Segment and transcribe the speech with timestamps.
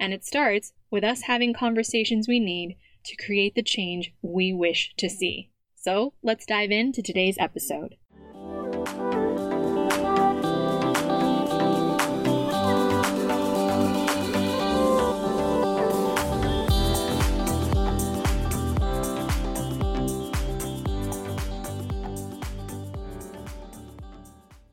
[0.00, 4.94] And it starts with us having conversations we need to create the change we wish
[4.96, 5.50] to see.
[5.74, 7.96] So let's dive into today's episode.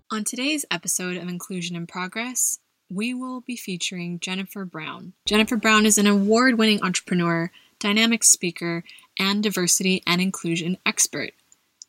[0.09, 2.59] On today's episode of Inclusion in Progress,
[2.89, 5.13] we will be featuring Jennifer Brown.
[5.25, 8.83] Jennifer Brown is an award winning entrepreneur, dynamic speaker,
[9.19, 11.31] and diversity and inclusion expert.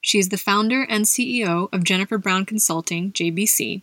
[0.01, 3.83] She is the founder and CEO of Jennifer Brown Consulting, JBC,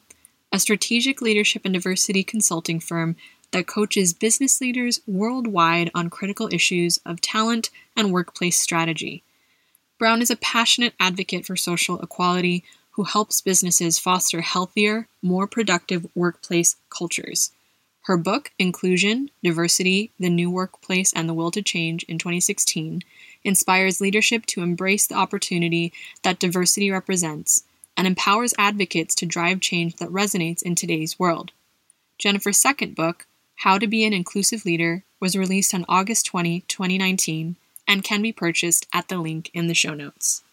[0.51, 3.15] a strategic leadership and diversity consulting firm
[3.51, 9.23] that coaches business leaders worldwide on critical issues of talent and workplace strategy.
[9.97, 12.63] Brown is a passionate advocate for social equality
[12.95, 17.51] who helps businesses foster healthier, more productive workplace cultures.
[18.03, 23.01] Her book, Inclusion, Diversity, The New Workplace, and the Will to Change, in 2016,
[23.43, 25.91] inspires leadership to embrace the opportunity
[26.23, 27.63] that diversity represents
[27.97, 31.51] and empowers advocates to drive change that resonates in today's world.
[32.17, 33.25] Jennifer's second book,
[33.57, 38.31] How to Be an Inclusive Leader, was released on August 20, 2019, and can be
[38.31, 40.43] purchased at the link in the show notes.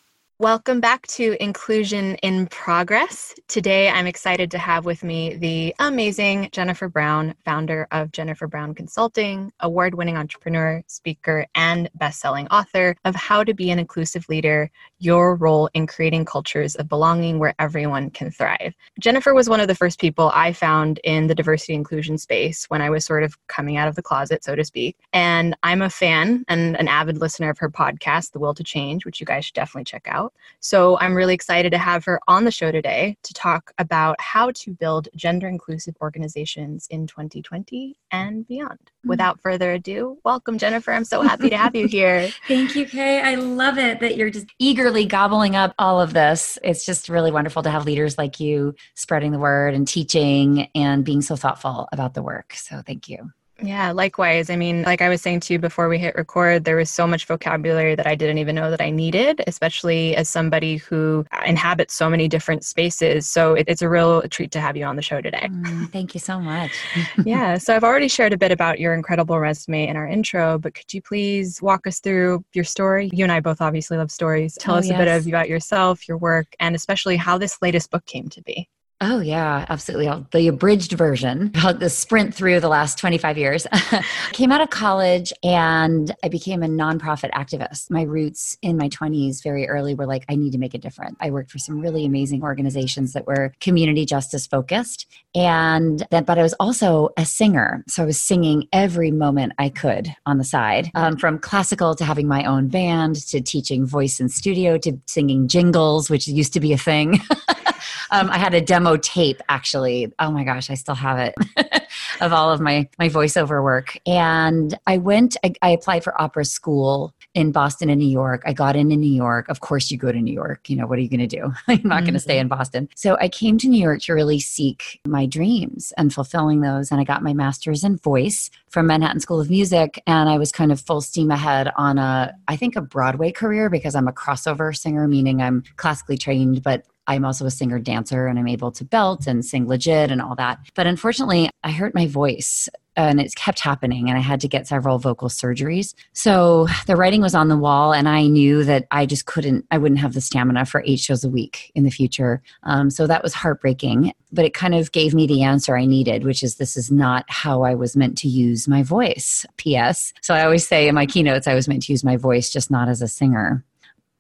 [0.43, 3.33] Welcome back to Inclusion in Progress.
[3.47, 8.75] Today, I'm excited to have with me the amazing Jennifer Brown, founder of Jennifer Brown
[8.75, 14.29] Consulting, award winning entrepreneur, speaker, and best selling author of How to Be an Inclusive
[14.29, 18.75] Leader Your Role in Creating Cultures of Belonging Where Everyone Can Thrive.
[18.99, 22.83] Jennifer was one of the first people I found in the diversity inclusion space when
[22.83, 24.97] I was sort of coming out of the closet, so to speak.
[25.13, 29.05] And I'm a fan and an avid listener of her podcast, The Will to Change,
[29.05, 30.32] which you guys should definitely check out.
[30.65, 34.53] So I'm really excited to have her on the show today to talk about how
[34.53, 38.79] to build gender inclusive organizations in 2020 and beyond.
[38.79, 39.09] Mm-hmm.
[39.09, 40.93] Without further ado, welcome, Jennifer.
[40.93, 42.31] I'm so happy to have you here.
[42.49, 43.21] Thank you, Kay.
[43.21, 46.61] I love it that you're just eagerly gobbling up all of this.
[46.63, 51.05] It's just really wonderful to have leaders like you spreading the word and teaching and
[51.05, 52.55] being so thoughtful about the work.
[52.55, 53.33] So thank you.
[53.63, 54.51] Yeah, likewise.
[54.51, 57.07] I mean, like I was saying to you before we hit record, there was so
[57.07, 61.95] much vocabulary that I didn't even know that I needed, especially as somebody who inhabits
[61.95, 63.29] so many different spaces.
[63.29, 65.49] So it, it's a real treat to have you on the show today.
[65.51, 66.73] Mm, thank you so much.
[67.25, 70.75] yeah, so I've already shared a bit about your incredible resume in our intro, but
[70.75, 73.11] could you please walk us through your story?
[73.13, 74.57] You and I both obviously love stories.
[74.59, 74.95] Tell oh, us yes.
[74.95, 78.43] a bit of, about yourself, your work, and especially how this latest book came to
[78.43, 78.69] be.
[79.05, 80.27] Oh, yeah, absolutely.
[80.31, 83.67] The abridged version, the sprint through the last 25 years.
[84.33, 87.91] Came out of college and I became a nonprofit activist.
[87.91, 91.17] My roots in my 20s, very early, were like, I need to make a difference.
[91.19, 95.09] I worked for some really amazing organizations that were community justice focused.
[95.35, 97.83] And that, but I was also a singer.
[97.89, 102.05] So I was singing every moment I could on the side, um, from classical to
[102.05, 106.61] having my own band to teaching voice in studio to singing jingles, which used to
[106.61, 107.21] be a thing.
[108.11, 110.13] um, I had a demo tape actually.
[110.19, 111.35] Oh my gosh, I still have it
[112.21, 113.99] of all of my my voiceover work.
[114.07, 115.37] And I went.
[115.45, 118.43] I, I applied for opera school in Boston and New York.
[118.45, 119.49] I got in in New York.
[119.49, 120.69] Of course, you go to New York.
[120.69, 121.53] You know, what are you going to do?
[121.69, 122.05] I'm not mm-hmm.
[122.05, 122.89] going to stay in Boston.
[122.95, 126.91] So I came to New York to really seek my dreams and fulfilling those.
[126.91, 130.03] And I got my master's in voice from Manhattan School of Music.
[130.07, 133.71] And I was kind of full steam ahead on a, I think, a Broadway career
[133.71, 138.27] because I'm a crossover singer, meaning I'm classically trained, but I'm also a singer dancer
[138.27, 140.59] and I'm able to belt and sing legit and all that.
[140.75, 144.67] But unfortunately, I hurt my voice and it kept happening and I had to get
[144.67, 145.95] several vocal surgeries.
[146.13, 149.79] So the writing was on the wall and I knew that I just couldn't, I
[149.79, 152.43] wouldn't have the stamina for eight shows a week in the future.
[152.65, 156.25] Um, so that was heartbreaking, but it kind of gave me the answer I needed,
[156.25, 159.47] which is this is not how I was meant to use my voice.
[159.57, 160.13] P.S.
[160.21, 162.71] So I always say in my keynotes, I was meant to use my voice, just
[162.71, 163.65] not as a singer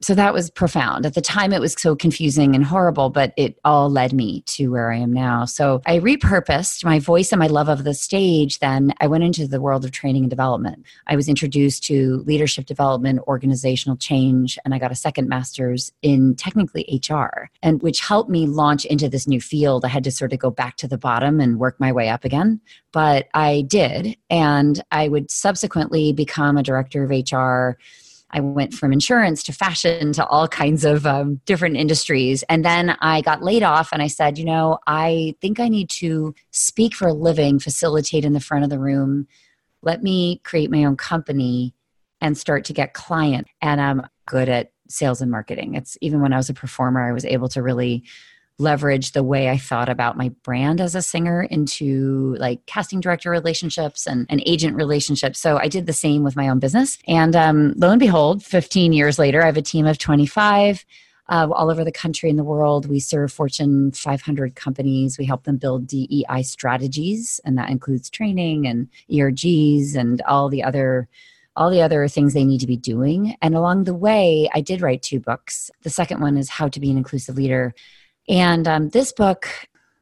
[0.02, 1.06] so that was profound.
[1.06, 4.68] At the time, it was so confusing and horrible, but it all led me to
[4.68, 5.44] where I am now.
[5.44, 8.58] So I repurposed my voice and my love of the stage.
[8.58, 10.84] Then I went into the world of training and development.
[11.06, 16.34] I was introduced to leadership development, organizational change, and I got a second master's in
[16.34, 19.84] technically HR, and which helped me launch into this new field.
[19.84, 22.24] I had to sort of go back to the bottom and work my way up
[22.24, 22.60] again,
[22.90, 24.16] but I did.
[24.30, 27.78] And I would subsequently become a director of HR
[28.32, 32.42] I went from insurance to fashion to all kinds of um, different industries.
[32.48, 35.90] And then I got laid off and I said, you know, I think I need
[35.90, 39.26] to speak for a living, facilitate in the front of the room.
[39.82, 41.74] Let me create my own company
[42.20, 43.48] and start to get client.
[43.60, 45.74] And I'm good at sales and marketing.
[45.74, 48.04] It's even when I was a performer, I was able to really
[48.58, 53.30] leverage the way I thought about my brand as a singer into like casting director
[53.30, 55.40] relationships and, and agent relationships.
[55.40, 56.98] So I did the same with my own business.
[57.06, 60.84] And um, lo and behold, 15 years later, I have a team of 25.
[61.28, 62.86] Uh, all over the country and the world.
[62.86, 65.16] We serve Fortune 500 companies.
[65.16, 70.64] We help them build DEI strategies, and that includes training and ERGs and all the
[70.64, 71.08] other
[71.54, 73.36] all the other things they need to be doing.
[73.40, 75.70] And along the way, I did write two books.
[75.82, 77.74] The second one is How to Be an Inclusive Leader.
[78.28, 79.48] And um, this book,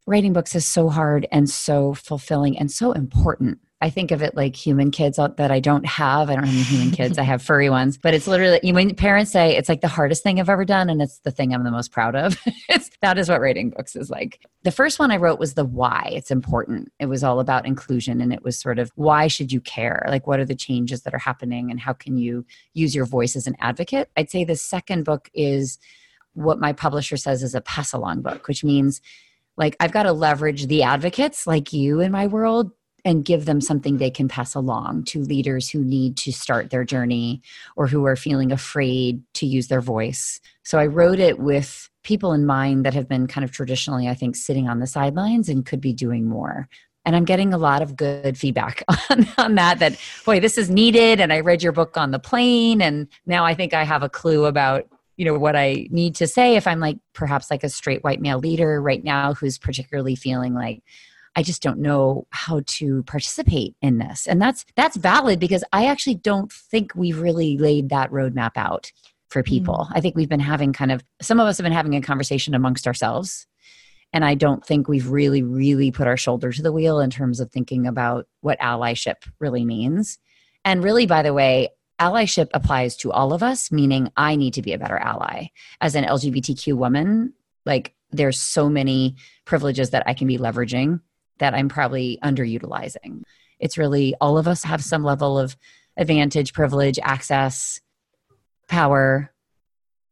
[0.06, 3.58] writing books, is so hard and so fulfilling and so important.
[3.82, 6.28] I think of it like human kids that I don't have.
[6.28, 7.17] I don't have any human kids.
[7.17, 7.96] I have furry ones.
[7.96, 11.00] But it's literally when parents say it's like the hardest thing I've ever done, and
[11.00, 12.38] it's the thing I'm the most proud of.
[13.02, 14.44] that is what writing books is like.
[14.64, 16.11] The first one I wrote was the why.
[16.12, 16.93] It's important.
[16.99, 20.05] It was all about inclusion, and it was sort of why should you care?
[20.08, 22.44] Like what are the changes that are happening, and how can you
[22.75, 24.11] use your voice as an advocate?
[24.14, 25.78] I'd say the second book is
[26.34, 29.00] what my publisher says is a pass along book, which means
[29.56, 32.72] like I've got to leverage the advocates like you in my world
[33.04, 36.84] and give them something they can pass along to leaders who need to start their
[36.84, 37.42] journey
[37.76, 40.40] or who are feeling afraid to use their voice.
[40.64, 44.14] So I wrote it with people in mind that have been kind of traditionally, I
[44.14, 46.68] think, sitting on the sidelines and could be doing more.
[47.06, 50.70] And I'm getting a lot of good feedback on, on that, that, boy, this is
[50.70, 51.20] needed.
[51.20, 52.82] And I read your book on the plane.
[52.82, 54.86] And now I think I have a clue about
[55.20, 58.22] you know what i need to say if i'm like perhaps like a straight white
[58.22, 60.82] male leader right now who's particularly feeling like
[61.37, 64.26] i just don't know how to participate in this.
[64.26, 68.93] And that's that's valid because i actually don't think we've really laid that roadmap out
[69.28, 69.88] for people.
[69.90, 69.96] Mm.
[69.99, 72.55] i think we've been having kind of some of us have been having a conversation
[72.55, 73.46] amongst ourselves.
[74.14, 77.40] And i don't think we've really really put our shoulder to the wheel in terms
[77.40, 80.19] of thinking about what allyship really means.
[80.64, 81.69] And really by the way
[82.00, 85.49] allyship applies to all of us, meaning I need to be a better ally.
[85.81, 87.35] As an LGBTQ woman,
[87.67, 91.00] like there's so many privileges that I can be leveraging
[91.38, 93.23] that I'm probably underutilizing.
[93.58, 95.56] It's really all of us have some level of
[95.97, 97.81] advantage, privilege, access,
[98.69, 99.32] power,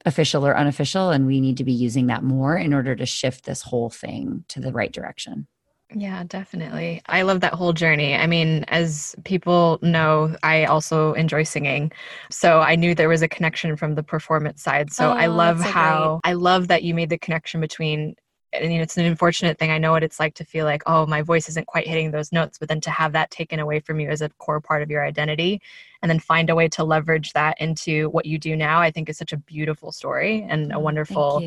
[0.04, 3.44] official or unofficial, and we need to be using that more in order to shift
[3.44, 5.46] this whole thing to the right direction.
[5.94, 7.00] Yeah, definitely.
[7.06, 8.14] I love that whole journey.
[8.14, 11.92] I mean, as people know, I also enjoy singing.
[12.30, 14.92] So I knew there was a connection from the performance side.
[14.92, 16.30] So oh, I love so how great.
[16.30, 18.16] I love that you made the connection between
[18.52, 19.70] and you know, it's an unfortunate thing.
[19.70, 22.32] I know what it's like to feel like, oh, my voice isn't quite hitting those
[22.32, 24.90] notes, but then to have that taken away from you as a core part of
[24.90, 25.60] your identity
[26.00, 29.08] and then find a way to leverage that into what you do now, I think
[29.08, 31.42] is such a beautiful story and a mm, wonderful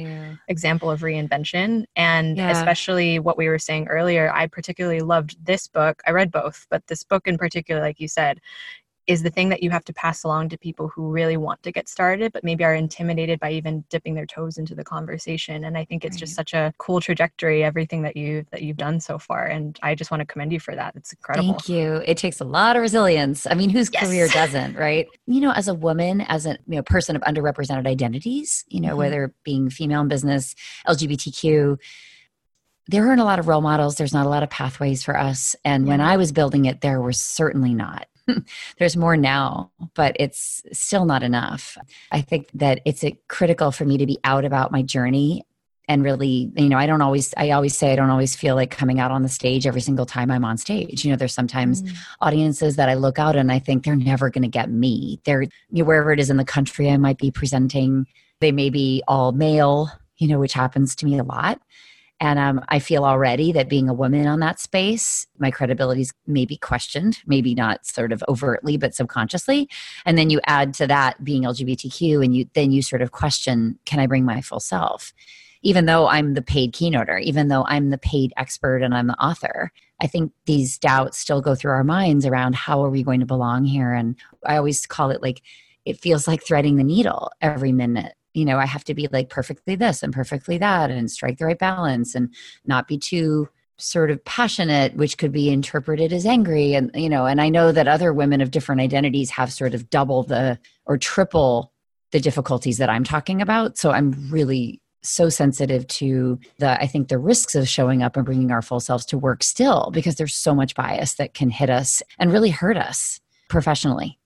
[0.49, 1.85] example of reinvention.
[1.95, 2.51] And yeah.
[2.51, 6.01] especially what we were saying earlier, I particularly loved this book.
[6.05, 8.41] I read both, but this book in particular, like you said,
[9.11, 11.71] is the thing that you have to pass along to people who really want to
[11.71, 15.77] get started but maybe are intimidated by even dipping their toes into the conversation and
[15.77, 16.19] i think it's right.
[16.19, 19.93] just such a cool trajectory everything that you that you've done so far and i
[19.93, 22.75] just want to commend you for that it's incredible thank you it takes a lot
[22.75, 24.07] of resilience i mean whose yes.
[24.07, 27.85] career doesn't right you know as a woman as a you know person of underrepresented
[27.85, 28.97] identities you know mm-hmm.
[28.97, 30.55] whether being female in business
[30.87, 31.77] lgbtq
[32.87, 33.95] there aren't a lot of role models.
[33.95, 35.55] There's not a lot of pathways for us.
[35.63, 35.89] And yeah.
[35.89, 38.07] when I was building it, there were certainly not.
[38.77, 41.77] there's more now, but it's still not enough.
[42.11, 45.45] I think that it's critical for me to be out about my journey
[45.87, 48.71] and really you know i don't always i always say i don't always feel like
[48.71, 51.81] coming out on the stage every single time i'm on stage you know there's sometimes
[51.81, 51.97] mm.
[52.21, 55.43] audiences that i look out and i think they're never going to get me they're
[55.43, 58.05] you know, wherever it is in the country i might be presenting
[58.39, 61.59] they may be all male you know which happens to me a lot
[62.21, 66.13] and um, I feel already that being a woman on that space, my credibility is
[66.27, 69.67] maybe questioned, maybe not sort of overtly, but subconsciously.
[70.05, 73.79] And then you add to that being LGBTQ, and you then you sort of question,
[73.85, 75.13] can I bring my full self?
[75.63, 79.19] Even though I'm the paid keynoter, even though I'm the paid expert and I'm the
[79.19, 83.21] author, I think these doubts still go through our minds around how are we going
[83.21, 83.93] to belong here.
[83.93, 85.41] And I always call it like
[85.85, 89.29] it feels like threading the needle every minute you know, I have to be like
[89.29, 92.33] perfectly this and perfectly that and strike the right balance and
[92.65, 97.25] not be too sort of passionate which could be interpreted as angry and you know
[97.25, 100.99] and i know that other women of different identities have sort of double the or
[100.99, 101.71] triple
[102.11, 103.77] the difficulties that i'm talking about.
[103.77, 108.25] So i'm really so sensitive to the i think the risks of showing up and
[108.25, 111.69] bringing our full selves to work still because there's so much bias that can hit
[111.69, 113.19] us and really hurt us
[113.49, 114.19] professionally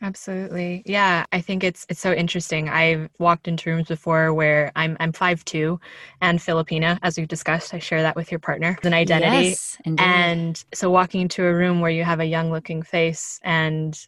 [0.00, 0.82] Absolutely.
[0.86, 2.68] Yeah, I think it's it's so interesting.
[2.68, 5.80] I've walked into rooms before where I'm I'm 5'2
[6.20, 7.74] and Filipina, as we've discussed.
[7.74, 9.48] I share that with your partner, an identity.
[9.48, 10.04] Yes, indeed.
[10.04, 13.98] and so walking into a room where you have a young looking face and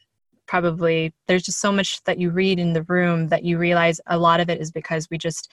[0.47, 4.18] probably there's just so much that you read in the room that you realize a
[4.18, 5.50] lot of it is because we just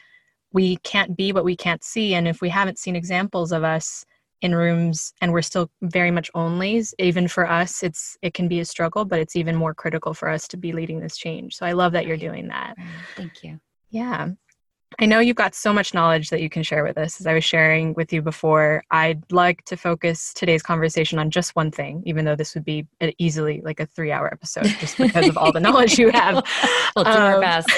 [0.53, 4.05] we can't be what we can't see and if we haven't seen examples of us
[4.41, 6.93] in rooms and we're still very much onlys.
[6.99, 10.29] Even for us it's it can be a struggle but it's even more critical for
[10.29, 11.55] us to be leading this change.
[11.55, 12.75] So i love that you're doing that.
[13.15, 13.59] Thank you.
[13.89, 14.29] Yeah
[14.99, 17.19] I know you've got so much knowledge that you can share with us.
[17.19, 21.55] As I was sharing with you before, I'd like to focus today's conversation on just
[21.55, 25.27] one thing, even though this would be easily like a three hour episode just because
[25.27, 26.35] of all the knowledge you have.
[26.95, 27.69] we'll do um, our best.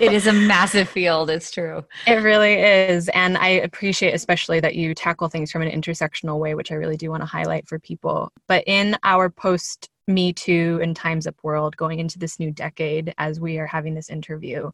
[0.00, 1.84] it is a massive field, it's true.
[2.06, 3.08] It really is.
[3.10, 6.96] And I appreciate especially that you tackle things from an intersectional way, which I really
[6.96, 8.30] do want to highlight for people.
[8.46, 13.14] But in our post me Too and Time's Up world going into this new decade
[13.18, 14.70] as we are having this interview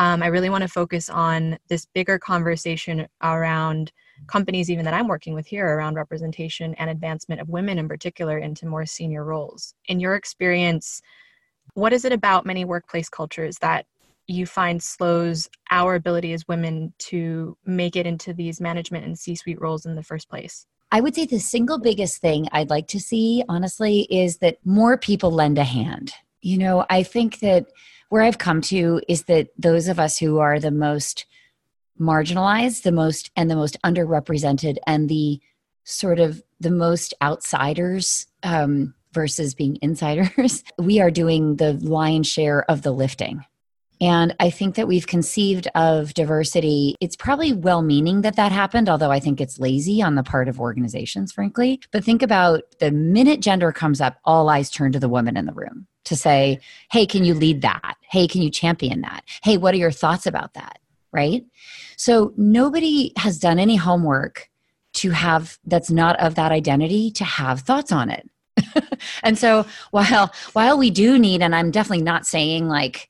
[0.00, 3.92] um, I really want to focus on this bigger conversation around
[4.28, 8.38] companies, even that I'm working with here, around representation and advancement of women in particular
[8.38, 9.74] into more senior roles.
[9.88, 11.02] In your experience,
[11.74, 13.84] what is it about many workplace cultures that
[14.26, 19.34] you find slows our ability as women to make it into these management and C
[19.34, 20.64] suite roles in the first place?
[20.90, 24.96] I would say the single biggest thing I'd like to see, honestly, is that more
[24.96, 26.14] people lend a hand.
[26.40, 27.66] You know, I think that
[28.10, 31.24] where I've come to is that those of us who are the most
[31.98, 35.40] marginalized, the most and the most underrepresented, and the
[35.84, 42.68] sort of the most outsiders um, versus being insiders, we are doing the lion's share
[42.70, 43.44] of the lifting.
[44.00, 46.94] And I think that we've conceived of diversity.
[47.00, 50.48] It's probably well meaning that that happened, although I think it's lazy on the part
[50.48, 51.80] of organizations, frankly.
[51.92, 55.44] But think about the minute gender comes up, all eyes turn to the woman in
[55.44, 57.96] the room to say, hey, can you lead that?
[58.10, 59.22] Hey, can you champion that?
[59.42, 60.78] Hey, what are your thoughts about that?
[61.12, 61.44] Right?
[61.96, 64.48] So nobody has done any homework
[64.92, 68.30] to have that's not of that identity to have thoughts on it.
[69.22, 73.09] and so while while we do need and I'm definitely not saying like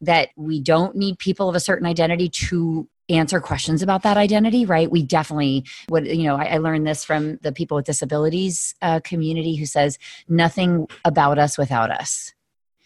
[0.00, 4.66] that we don't need people of a certain identity to answer questions about that identity
[4.66, 4.90] right?
[4.90, 9.00] We definitely would you know I, I learned this from the people with disabilities uh,
[9.00, 12.32] community who says nothing about us without us.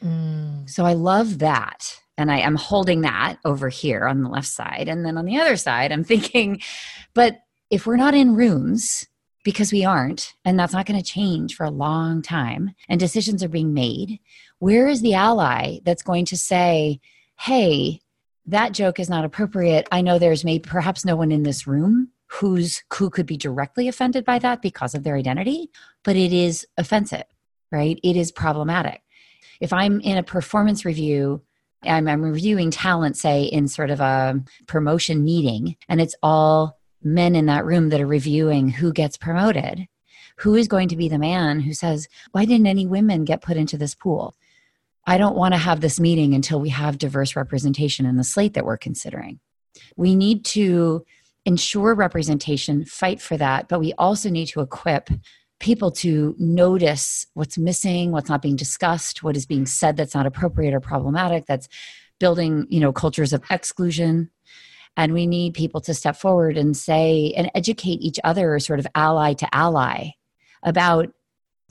[0.03, 0.69] Mm.
[0.69, 2.01] so i love that.
[2.19, 4.89] And i am holding that over here on the left side.
[4.89, 6.61] And then on the other side i'm thinking
[7.15, 7.41] but
[7.71, 9.09] if we're not in rooms
[9.45, 13.43] because we aren't and that's not going to change for a long time and decisions
[13.43, 14.21] are being made
[14.63, 17.01] where is the ally that's going to say
[17.37, 18.01] hey
[18.47, 19.87] that joke is not appropriate.
[19.93, 23.89] I know there's maybe perhaps no one in this room who's who could be directly
[23.89, 25.71] offended by that because of their identity,
[26.03, 27.25] but it is offensive,
[27.71, 28.01] right?
[28.03, 29.03] It is problematic.
[29.61, 31.43] If I'm in a performance review,
[31.85, 37.35] I'm, I'm reviewing talent, say in sort of a promotion meeting, and it's all men
[37.35, 39.87] in that room that are reviewing who gets promoted.
[40.39, 43.57] Who is going to be the man who says, Why didn't any women get put
[43.57, 44.35] into this pool?
[45.07, 48.55] I don't want to have this meeting until we have diverse representation in the slate
[48.55, 49.41] that we're considering.
[49.97, 51.05] We need to
[51.45, 55.11] ensure representation, fight for that, but we also need to equip
[55.59, 60.27] people to notice what's missing, what's not being discussed, what is being said that's not
[60.27, 61.69] appropriate or problematic, that's
[62.21, 64.31] building, you know, cultures of exclusion.
[64.97, 68.87] And we need people to step forward and say and educate each other, sort of
[68.95, 70.11] ally to ally,
[70.63, 71.13] about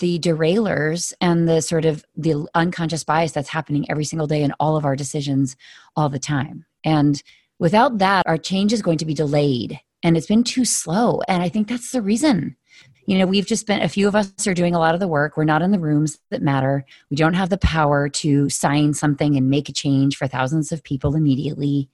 [0.01, 4.51] the derailers and the sort of the unconscious bias that's happening every single day in
[4.60, 5.55] all of our decisions
[5.96, 6.65] all the time.
[6.84, 7.22] And
[7.60, 11.22] without that our change is going to be delayed and it's been too slow.
[11.27, 12.58] And i think that's the reason.
[13.05, 15.08] You know we've just been a few of us are doing a lot of the
[15.08, 15.38] work.
[15.38, 16.84] We're not in the rooms that matter.
[17.12, 20.84] We don't have the power to sign something and make a change for thousands of
[20.84, 21.89] people immediately.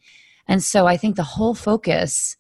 [0.48, 2.38] And so i think the whole focus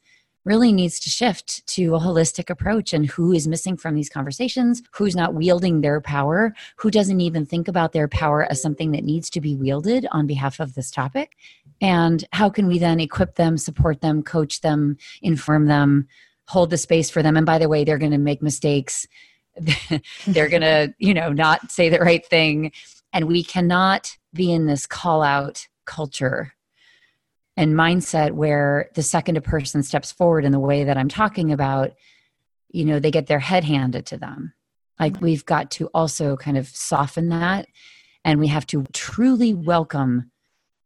[0.48, 4.82] really needs to shift to a holistic approach and who is missing from these conversations,
[4.92, 9.04] who's not wielding their power, who doesn't even think about their power as something that
[9.04, 11.36] needs to be wielded on behalf of this topic.
[11.82, 16.08] And how can we then equip them, support them, coach them, inform them,
[16.48, 17.36] hold the space for them?
[17.36, 19.06] And by the way, they're going to make mistakes.
[20.28, 22.72] they're going to, you know, not say the right thing.
[23.12, 26.54] And we cannot be in this call out culture
[27.58, 31.52] and mindset where the second a person steps forward in the way that I'm talking
[31.52, 31.92] about,
[32.70, 34.54] you know, they get their head handed to them.
[35.00, 35.26] Like Mm-hmm.
[35.26, 37.68] we've got to also kind of soften that
[38.24, 40.32] and we have to truly welcome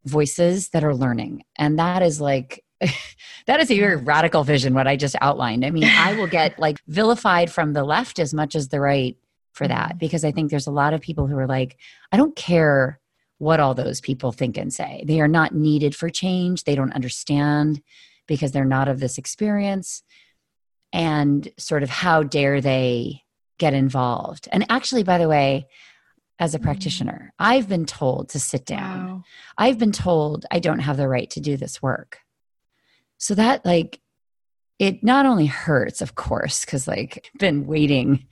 [0.04, 1.44] voices that are learning.
[1.56, 2.64] And that is like,
[3.46, 5.64] that is a very radical vision, what I just outlined.
[5.64, 9.16] I mean, I will get like vilified from the left as much as the right
[9.52, 11.76] for that because I think there's a lot of people who are like,
[12.10, 12.98] I don't care
[13.42, 15.02] what all those people think and say.
[15.04, 16.62] They are not needed for change.
[16.62, 17.82] They don't understand
[18.28, 20.04] because they're not of this experience.
[20.92, 23.24] And sort of how dare they
[23.58, 24.48] get involved?
[24.52, 25.66] And actually, by the way,
[26.38, 26.62] as a Mhm.
[26.62, 29.06] practitioner, I've been told to sit down.
[29.06, 29.22] Wow.
[29.58, 32.18] I've been told I don't have the right to do this work.
[33.18, 34.00] So that like
[34.78, 38.28] it not only hurts, of course, because like I've been waiting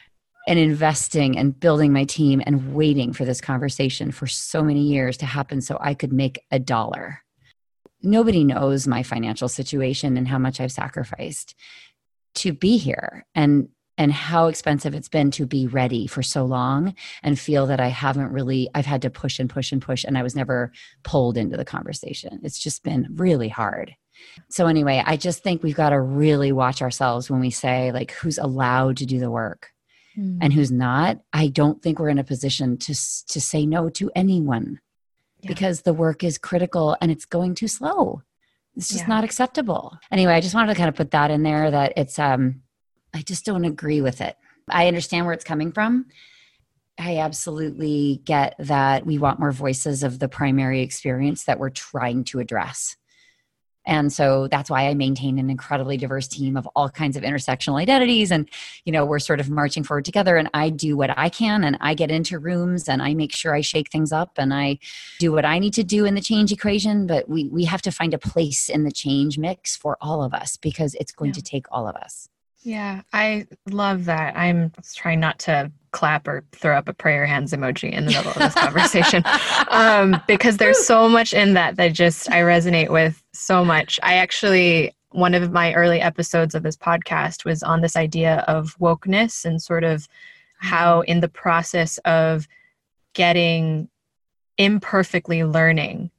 [0.49, 5.16] and investing and building my team and waiting for this conversation for so many years
[5.18, 7.23] to happen so I could make a dollar.
[8.02, 11.54] Nobody knows my financial situation and how much I've sacrificed
[12.37, 13.68] to be here and
[13.99, 17.88] and how expensive it's been to be ready for so long and feel that I
[17.88, 21.37] haven't really I've had to push and push and push and I was never pulled
[21.37, 22.40] into the conversation.
[22.42, 23.94] It's just been really hard.
[24.49, 28.12] So anyway, I just think we've got to really watch ourselves when we say like
[28.12, 29.70] who's allowed to do the work
[30.20, 30.38] Mm.
[30.42, 31.20] and who's not.
[31.32, 34.80] I don't think we're in a position to to say no to anyone
[35.40, 35.48] Yeah.
[35.48, 38.22] because the work is critical and it's going too slow.
[38.76, 39.14] It's just Yeah.
[39.14, 39.96] not acceptable.
[40.10, 42.62] Anyway, I just wanted to kind of put that in there that it's um
[43.14, 44.36] I just don't agree with it.
[44.68, 46.06] I understand where it's coming from.
[46.98, 52.24] I absolutely get that we want more voices of the primary experience that we're trying
[52.24, 52.96] to address.
[53.87, 57.80] And so that's why I maintain an incredibly diverse team of all kinds of intersectional
[57.80, 58.30] identities.
[58.30, 58.49] And,
[58.84, 60.37] you know, we're sort of marching forward together.
[60.37, 63.54] And I do what I can and I get into rooms and I make sure
[63.54, 64.78] I shake things up and I
[65.18, 67.06] do what I need to do in the change equation.
[67.06, 70.34] But we, we have to find a place in the change mix for all of
[70.34, 71.34] us because it's going Yeah.
[71.37, 72.28] to take all of us.
[72.62, 74.37] Yeah, I love that.
[74.37, 78.31] I'm trying not to clap or throw up a prayer hands emoji in the middle
[78.33, 79.22] of this conversation
[79.68, 83.99] um, because there's so much in that that just I resonate with so much.
[84.03, 88.77] I actually, one of my early episodes of this podcast was on this idea of
[88.79, 90.09] wokeness and sort of
[90.59, 92.47] how, in the process of
[93.14, 93.88] getting
[94.59, 96.11] imperfectly learning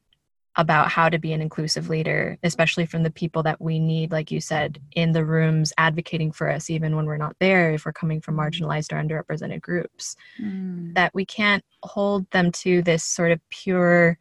[0.58, 4.32] about how to be an inclusive leader, especially from the people that we need, like
[4.32, 7.94] you said, in the rooms advocating for us, even when we're not there, if we're
[7.94, 10.94] coming from marginalized or underrepresented groups, Mm.
[10.96, 14.18] that we can't hold them to this sort of pure,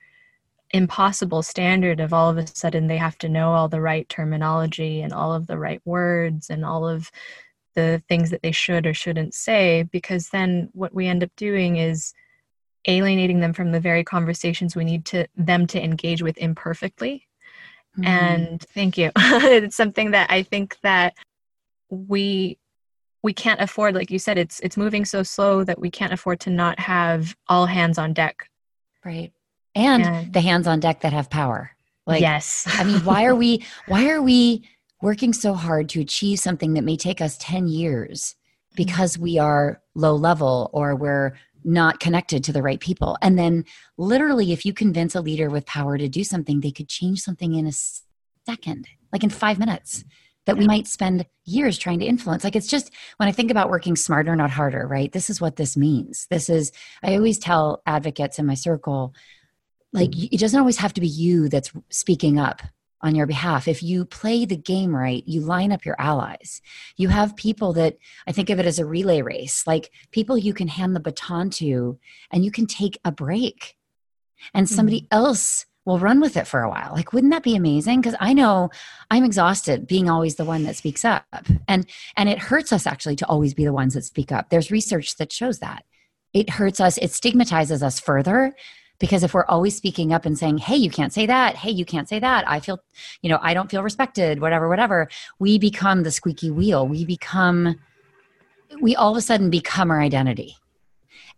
[0.72, 5.02] impossible standard of all of a sudden they have to know all the right terminology
[5.02, 7.10] and all of the right words and all of
[7.74, 11.76] the things that they should or shouldn't say, because then what we end up doing
[11.76, 12.12] is
[12.86, 17.26] alienating them from the very conversations we need to them to engage with imperfectly
[17.98, 18.06] Mm.
[18.06, 21.14] and thank you it's something that i think that
[21.88, 22.56] we
[23.24, 26.38] we can't afford like you said it's it's moving so slow that we can't afford
[26.40, 28.48] to not have all hands on deck
[29.04, 29.32] right.
[29.74, 31.70] And And- the hands on deck that have power.
[32.06, 34.68] Like, yes I mean, why are we why are we
[35.00, 38.34] working so hard to achieve something that may take us 10 years
[38.74, 43.16] because we are low level or we're not connected to the right people.
[43.22, 43.64] And then
[43.96, 47.54] literally if you convince a leader with power to do something, they could change something
[47.54, 47.72] in a
[48.46, 50.04] second, like in 5 minutes
[50.46, 52.44] that we might spend years trying to influence.
[52.44, 55.12] Like it's just when I think about working smarter not harder, right?
[55.12, 56.26] This is what this means.
[56.30, 59.14] This is I always tell advocates in my circle
[59.92, 62.62] like it doesn't always have to be you that's speaking up
[63.02, 63.66] on your behalf.
[63.66, 66.60] If you play the game right, you line up your allies.
[66.96, 70.52] You have people that I think of it as a relay race, like people you
[70.52, 71.98] can hand the baton to
[72.30, 73.76] and you can take a break
[74.54, 75.14] and somebody mm-hmm.
[75.14, 76.92] else will run with it for a while.
[76.92, 78.00] Like, wouldn't that be amazing?
[78.00, 78.70] Because I know
[79.10, 81.24] I'm exhausted being always the one that speaks up.
[81.66, 84.50] And and it hurts us actually to always be the ones that speak up.
[84.50, 85.84] There's research that shows that.
[86.32, 88.54] It hurts us, it stigmatizes us further
[89.00, 91.56] because if we're always speaking up and saying hey you can't say that.
[91.56, 92.48] Hey you can't say that.
[92.48, 92.78] I feel
[93.22, 95.08] you know i don't feel respected whatever whatever
[95.40, 96.86] we become the squeaky wheel.
[96.86, 97.80] We become
[98.80, 100.54] we all of a sudden become our identity.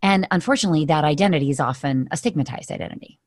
[0.02, 3.18] And unfortunately that identity is often a stigmatized identity.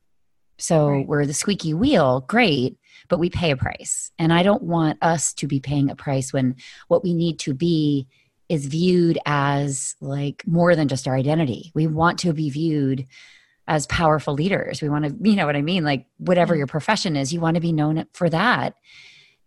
[0.59, 1.07] So Right.
[1.07, 4.11] we're the squeaky wheel great but we pay a price.
[4.19, 6.55] And i don't want us to be paying a price when
[6.87, 8.07] what we need to be
[8.47, 11.71] is viewed as like more than just our identity.
[11.73, 13.07] We want to be viewed
[13.67, 14.81] as powerful leaders.
[14.81, 15.83] We want to, you know what I mean?
[15.83, 16.59] Like whatever Yeah.
[16.59, 18.75] your profession is, you want to be known for that.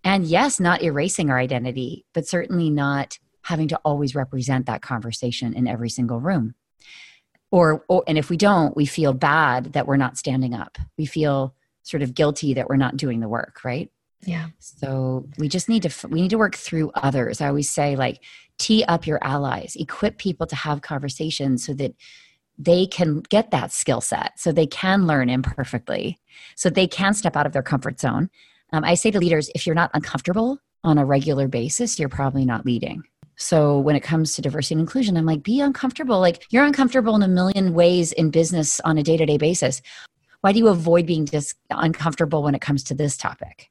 [0.05, 5.55] And yes, not erasing our identity, but certainly not having to always represent that conversation
[5.55, 6.55] in every single room.
[7.51, 10.77] Or, or and if we don't, we feel bad that we're not standing up.
[10.99, 13.91] We feel sort of guilty that we're not doing the work, right?
[14.27, 14.49] Yeah.
[14.59, 17.41] So we just need to we need to work through others.
[17.41, 18.23] I always say like
[18.59, 21.95] tee up your allies, equip people to have conversations so that
[22.59, 26.19] they can get that skill set, so they can learn imperfectly,
[26.57, 28.31] so they can step out of their comfort zone.
[28.73, 32.45] Um, I say to leaders, if you're not uncomfortable on a regular basis, you're probably
[32.45, 33.03] not leading.
[33.37, 36.19] So when it comes to diversity and inclusion, I'm like, be uncomfortable.
[36.19, 39.81] Like you're uncomfortable in a million ways in business on a day to day basis.
[40.41, 43.71] Why do you avoid being dis- uncomfortable when it comes to this topic?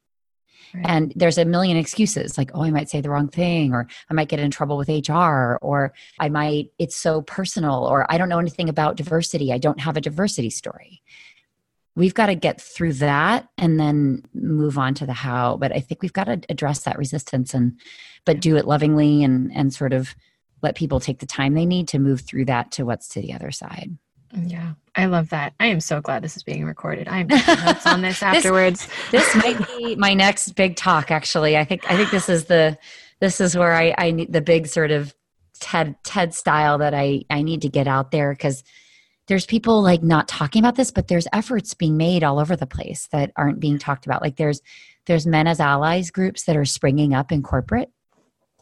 [0.74, 0.84] Right.
[0.86, 4.14] And there's a million excuses like, oh, I might say the wrong thing, or I
[4.14, 8.28] might get in trouble with HR, or I might, it's so personal, or I don't
[8.28, 9.52] know anything about diversity.
[9.52, 11.02] I don't have a diversity story.
[11.94, 15.56] We've got to get through that and then move on to the how.
[15.56, 17.80] But I think we've got to address that resistance and,
[18.24, 20.14] but do it lovingly and, and sort of
[20.62, 23.32] let people take the time they need to move through that to what's to the
[23.32, 23.96] other side.
[24.34, 25.54] Yeah, I love that.
[25.58, 27.08] I am so glad this is being recorded.
[27.08, 27.26] I'm
[27.64, 28.88] notes on this afterwards.
[29.10, 31.10] this, this might be my next big talk.
[31.10, 32.78] Actually, I think I think this is the
[33.20, 35.14] this is where I I need the big sort of
[35.60, 38.62] TED TED style that I I need to get out there because
[39.28, 42.66] there's people like not talking about this, but there's efforts being made all over the
[42.66, 44.22] place that aren't being talked about.
[44.22, 44.60] Like there's
[45.06, 47.90] there's men as allies groups that are springing up in corporate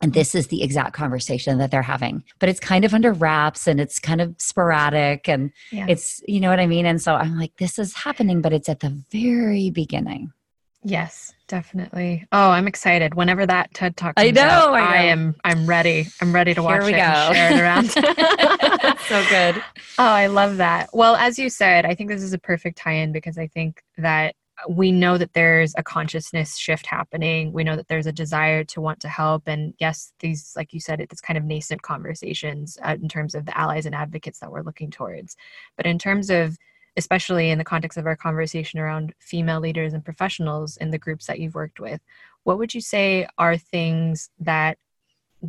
[0.02, 2.22] and this is the exact conversation that they're having.
[2.38, 5.86] But it's kind of under wraps and it's kind of sporadic and yeah.
[5.88, 6.86] it's, you know what I mean?
[6.86, 10.32] And so I'm like, this is happening, but it's at the very beginning.
[10.82, 12.28] Yes, definitely.
[12.30, 13.14] Oh, I'm excited.
[13.14, 16.06] Whenever that TED Talk I know, out, I know, I am I'm ready.
[16.20, 17.02] I'm ready to watch Here we it go.
[17.02, 18.98] and share it around.
[19.08, 19.64] so good.
[19.98, 20.90] Oh, I love that.
[20.92, 24.36] Well, as you said, I think this is a perfect tie-in because I think that
[24.68, 27.52] we know that there's a consciousness shift happening.
[27.52, 29.46] We know that there's a desire to want to help.
[29.46, 33.44] And yes, these, like you said, it's kind of nascent conversations uh, in terms of
[33.44, 35.36] the allies and advocates that we're looking towards.
[35.76, 36.56] But in terms of,
[36.96, 41.26] especially in the context of our conversation around female leaders and professionals in the groups
[41.26, 42.00] that you've worked with,
[42.44, 44.78] what would you say are things that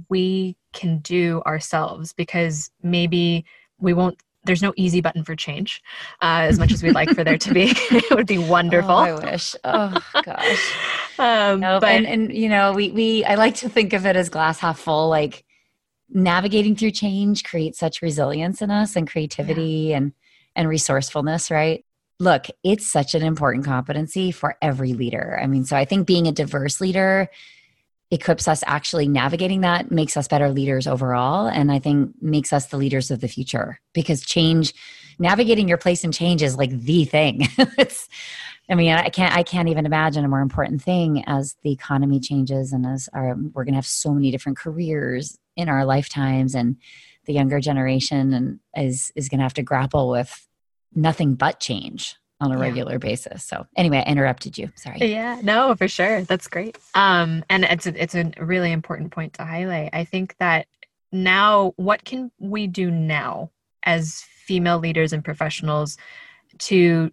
[0.10, 2.12] we can do ourselves?
[2.12, 3.46] Because maybe
[3.80, 5.82] we won't there's no easy button for change
[6.22, 7.74] uh, as much as we'd like for there to be.
[7.92, 8.92] It would be wonderful.
[8.92, 9.56] Oh, i wish.
[9.64, 10.74] Oh gosh.
[11.20, 11.82] Um, nope.
[11.82, 14.60] but and, and you know we we i like to think of it as glass
[14.60, 15.44] half full like
[16.10, 19.98] navigating through change creates such resilience in us and creativity yeah.
[19.98, 20.14] and
[20.56, 21.84] and resourcefulness right?
[22.20, 25.40] Look it's such an important competency for every leader.
[25.42, 27.30] I mean so i think being a diverse leader
[28.10, 32.68] equips us actually navigating that makes us better leaders overall and i think makes us
[32.68, 33.80] the leaders of the future.
[33.94, 34.74] Because change
[35.20, 37.48] navigating your place in change is like the thing.
[37.78, 38.08] It's
[38.70, 42.20] i mean i can't i can't even imagine a more important thing as the economy
[42.20, 46.54] changes and as our we're going to have so many different careers in our lifetimes
[46.54, 46.76] and
[47.26, 50.48] the younger generation and is is going to have to grapple with
[50.94, 52.62] nothing but change on a yeah.
[52.62, 53.44] regular basis.
[53.44, 54.72] So anyway, I interrupted you.
[54.76, 55.00] Sorry.
[55.12, 56.22] Yeah, no, for sure.
[56.24, 56.78] That's great.
[56.94, 59.90] Um, and it's a, it's a really important point to highlight.
[59.94, 60.68] I think that
[61.12, 63.52] now, what can we do now
[63.84, 65.98] as female leaders and professionals
[66.60, 67.12] to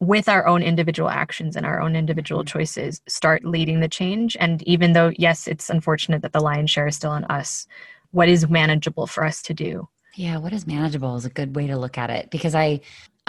[0.00, 4.62] with our own individual actions and our own individual choices start leading the change and
[4.62, 7.66] even though yes it's unfortunate that the lion's share is still on us
[8.12, 11.66] what is manageable for us to do yeah, what is manageable is a good way
[11.68, 12.80] to look at it because I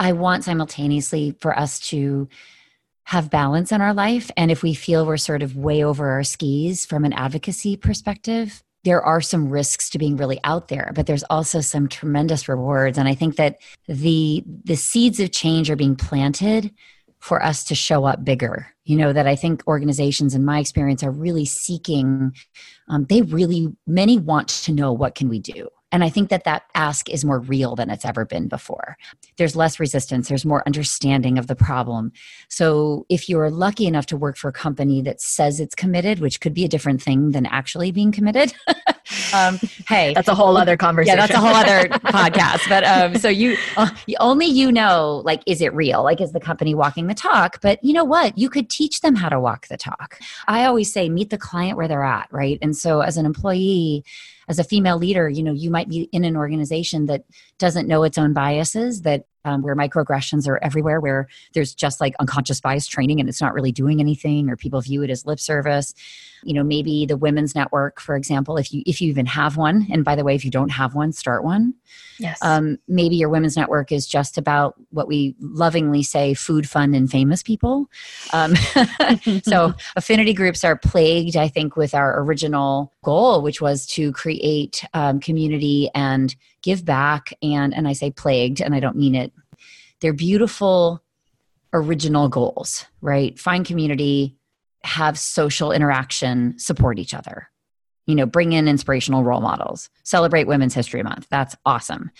[0.02, 2.28] I want simultaneously for us to
[3.04, 6.24] have balance in our life and if we feel we're sort of way over our
[6.24, 11.06] skis from an advocacy perspective, there are some risks to being really out there, but
[11.06, 15.76] there's also some tremendous rewards and I think that the the seeds of change are
[15.76, 16.74] being planted
[17.20, 18.74] for us to show up bigger.
[18.84, 22.34] You know, that I think organizations, in my experience, are really seeking,
[22.88, 25.68] um, they really, many want to know what can we do?
[25.92, 28.96] And I think that that ask is more real than it's ever been before.
[29.36, 32.12] There's less resistance, there's more understanding of the problem.
[32.48, 36.40] So if you're lucky enough to work for a company that says it's committed, which
[36.40, 38.54] could be a different thing than actually being committed,
[39.34, 41.18] um, hey, that's a whole other conversation.
[41.18, 42.68] Yeah, that's a whole other podcast.
[42.68, 46.02] But um, so you uh, only you know, like, is it real?
[46.02, 47.60] Like, is the company walking the talk?
[47.60, 48.36] But you know what?
[48.38, 50.18] You could teach them how to walk the talk.
[50.48, 52.58] I always say, meet the client where they're at, right?
[52.62, 54.04] And so as an employee,
[54.52, 57.24] as a female leader, you know, you might be in an organization that
[57.58, 62.14] doesn't know its own biases, that um, where microaggressions are everywhere, where there's just like
[62.18, 65.40] unconscious bias training and it's not really doing anything, or people view it as lip
[65.40, 65.94] service.
[66.44, 69.86] You know, maybe the women's network, for example, if you if you even have one,
[69.90, 71.74] and by the way, if you don't have one, start one.
[72.18, 72.38] Yes.
[72.42, 77.10] Um, maybe your women's network is just about what we lovingly say food, fun, and
[77.10, 77.88] famous people.
[78.32, 78.54] Um,
[79.42, 84.84] so affinity groups are plagued, I think, with our original goal, which was to create
[84.94, 87.32] um, community and give back.
[87.42, 89.32] And and I say plagued, and I don't mean it.
[90.00, 91.02] They're beautiful
[91.72, 93.38] original goals, right?
[93.38, 94.36] Find community,
[94.84, 97.48] have social interaction, support each other.
[98.06, 101.28] You know, bring in inspirational role models, celebrate Women's History Month.
[101.30, 102.10] That's awesome.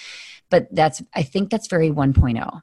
[0.49, 2.63] But that's, I think that's very 1.0.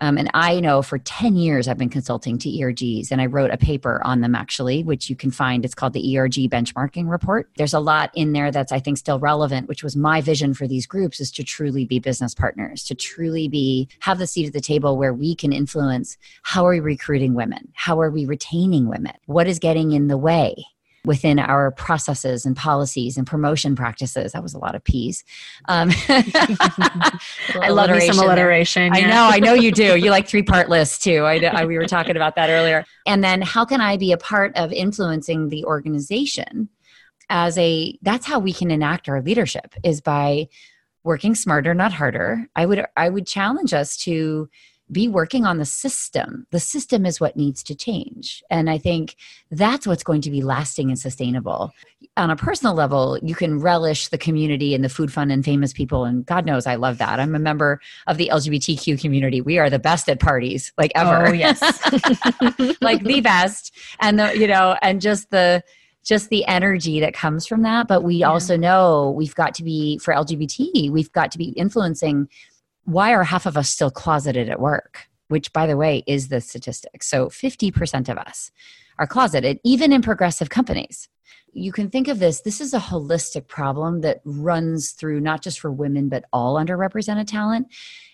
[0.00, 3.50] Um, and I know for 10 years I've been consulting to ERGs, and I wrote
[3.50, 5.64] a paper on them actually, which you can find.
[5.64, 7.48] It's called the ERG Benchmarking Report.
[7.56, 10.66] There's a lot in there that's, I think, still relevant, which was my vision for
[10.66, 14.52] these groups is to truly be business partners, to truly be, have the seat at
[14.52, 17.68] the table where we can influence how are we recruiting women?
[17.74, 19.14] How are we retaining women?
[19.26, 20.64] What is getting in the way?
[21.08, 24.32] Within our processes and policies and promotion practices.
[24.32, 25.24] That was a lot of P's.
[25.64, 28.92] Um, I love me some alliteration.
[28.94, 29.00] Yeah.
[29.00, 29.96] I know, I know you do.
[29.96, 31.24] You like three part lists too.
[31.24, 32.84] I, I, we were talking about that earlier.
[33.06, 36.68] And then how can I be a part of influencing the organization
[37.30, 40.48] as a, that's how we can enact our leadership is by
[41.04, 42.46] working smarter, not harder.
[42.54, 44.50] I would, I would challenge us to
[44.90, 46.46] be working on the system.
[46.50, 48.42] The system is what needs to change.
[48.50, 49.16] And I think
[49.50, 51.72] that's what's going to be lasting and sustainable.
[52.16, 55.72] On a personal level, you can relish the community and the food fun and famous
[55.72, 56.04] people.
[56.04, 57.20] And God knows I love that.
[57.20, 59.40] I'm a member of the LGBTQ community.
[59.40, 61.28] We are the best at parties, like ever.
[61.28, 61.60] Oh, yes.
[62.80, 63.74] like the best.
[64.00, 65.62] And the, you know, and just the,
[66.04, 67.86] just the energy that comes from that.
[67.86, 68.30] But we yeah.
[68.30, 72.28] also know we've got to be, for LGBT, we've got to be influencing
[72.88, 75.08] why are half of us still closeted at work?
[75.28, 77.02] Which, by the way, is the statistic.
[77.02, 78.50] So 50% of us
[78.98, 81.06] are closeted, even in progressive companies.
[81.52, 85.60] You can think of this, this is a holistic problem that runs through not just
[85.60, 87.68] for women, but all underrepresented talent.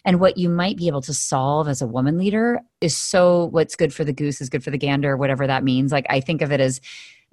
[0.05, 3.77] And what you might be able to solve as a woman leader is so what's
[3.77, 5.93] good for the goose is good for the gander, whatever that means.
[5.93, 6.81] Like, I think of it as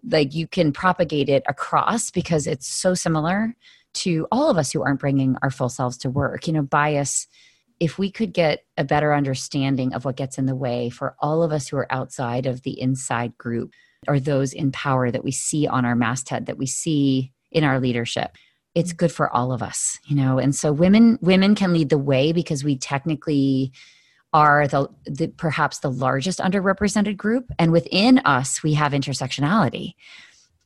[0.03, 3.55] like you can propagate it across because it's so similar
[3.93, 6.47] to all of us who aren't bringing our full selves to work.
[6.47, 7.27] You know, bias,
[7.79, 11.43] if we could get a better understanding of what gets in the way for all
[11.43, 13.73] of us who are outside of the inside group
[14.07, 17.79] or those in power that we see on our masthead, that we see in our
[17.79, 18.37] leadership,
[18.75, 20.39] it's good for all of us, you know.
[20.39, 23.73] And so women women can lead the way because we technically
[24.33, 29.95] are the, the perhaps the largest underrepresented group and within us we have intersectionality.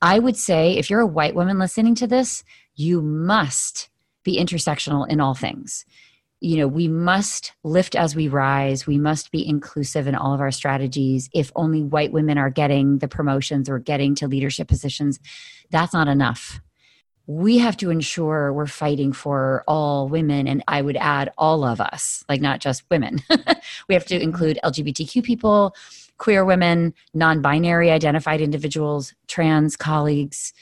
[0.00, 2.44] I would say if you're a white woman listening to this,
[2.76, 3.88] you must
[4.22, 5.84] be intersectional in all things.
[6.40, 8.86] You know, we must lift as we rise.
[8.86, 11.30] We must be inclusive in all of our strategies.
[11.32, 15.18] If only white women are getting the promotions or getting to leadership positions,
[15.70, 16.60] that's not enough.
[17.26, 21.80] We have to ensure we're fighting for all women, and I would add all of
[21.80, 23.20] us, like not just women.
[23.88, 24.22] we have to mm-hmm.
[24.22, 25.74] include LGBTQ people,
[26.18, 30.52] queer women, non binary identified individuals, trans colleagues.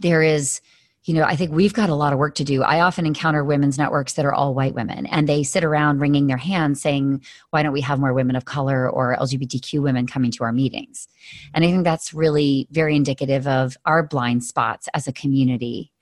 [0.00, 0.60] There is
[1.04, 2.62] you know, I think we've got a lot of work to do.
[2.62, 6.28] I often encounter women's networks that are all white women and they sit around wringing
[6.28, 10.30] their hands saying, why don't we have more women of color or LGBTQ women coming
[10.32, 11.08] to our meetings?
[11.54, 15.92] And I think that's really very indicative of our blind spots as a community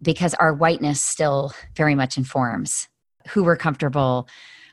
[0.00, 2.88] because our whiteness still very much informs
[3.28, 4.28] who we're comfortable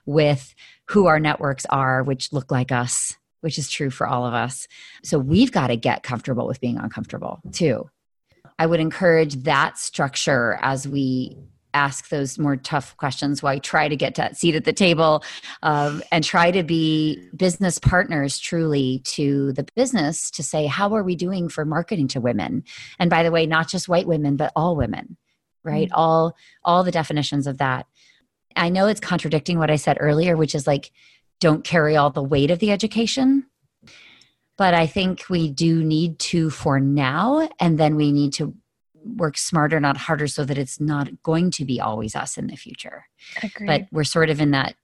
[0.06, 4.34] with, who our networks are, which look like us, which is true for all of
[4.34, 4.70] us.
[5.04, 7.90] So we've got to get comfortable with being uncomfortable too
[8.60, 11.38] I would encourage that structure as we
[11.74, 15.24] ask those more tough questions why try to get that seat at the table
[15.62, 21.04] um, and try to be business partners truly to the business to say how are
[21.04, 22.64] we doing for marketing to women?
[22.98, 25.18] And by the way not just white women but all women
[25.64, 25.88] right?
[25.90, 26.00] Mm-hmm.
[26.00, 27.86] all all the definitions of that.
[28.56, 30.92] I know it's contradicting what i said earlier which is like
[31.40, 33.46] don't carry all the weight of the education
[34.60, 38.54] but I think we do need to for now, and then we need to
[39.06, 42.58] work smarter, not harder, so that it's not going to be always us in the
[42.58, 43.06] future.
[43.42, 43.68] Agreed.
[43.68, 44.76] But we're sort of in that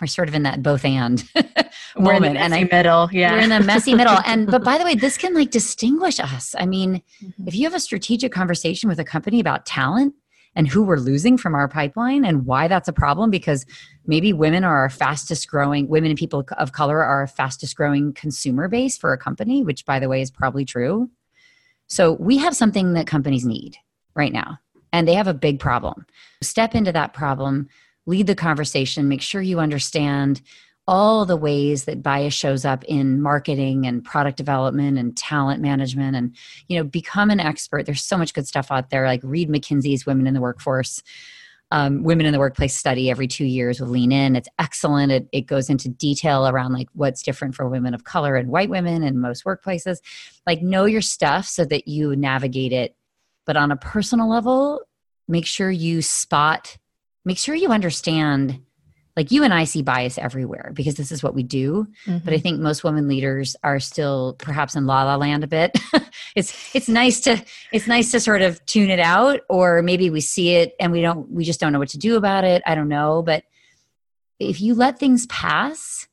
[0.00, 1.22] we're sort of in that both and
[1.96, 4.82] we're moment and I middle yeah we're in the messy middle and but by the
[4.82, 7.46] way this can like distinguish us i mean mm-hmm.
[7.46, 10.14] if you have a strategic conversation with a company about talent
[10.54, 13.64] and who we're losing from our pipeline and why that's a problem because
[14.06, 18.12] maybe women are our fastest growing women and people of color are our fastest growing
[18.12, 21.10] consumer base for a company which by the way is probably true.
[21.86, 23.76] So we have something that companies need
[24.14, 24.58] right now
[24.92, 26.06] and they have a big problem.
[26.42, 27.68] Step into that problem
[28.06, 30.42] lead the conversation make sure you understand
[30.86, 36.16] all the ways that bias shows up in marketing and product development and talent management
[36.16, 36.36] and
[36.68, 37.86] you know become an expert.
[37.86, 41.02] There's so much good stuff out there like read mckinsey's women in the workforce
[41.70, 44.36] um, women in the workplace study every two years with lean in.
[44.36, 45.10] It's excellent.
[45.10, 48.68] It, it goes into detail around like what's different for women of color and white
[48.68, 49.96] women in most workplaces.
[50.46, 52.94] Like know your stuff so that you navigate it.
[53.46, 54.82] But on a personal level
[55.28, 56.76] make sure you spot
[57.24, 58.60] make sure you understand
[59.16, 61.86] like you and I see bias everywhere because this is what we do.
[62.06, 62.24] Mm-hmm.
[62.24, 65.78] But I think most women leaders are still perhaps in la la land a bit.
[66.34, 70.20] it's it's nice to it's nice to sort of tune it out, or maybe we
[70.20, 72.62] see it and we don't we just don't know what to do about it.
[72.66, 73.44] I don't know, but
[74.38, 76.08] if you let things pass,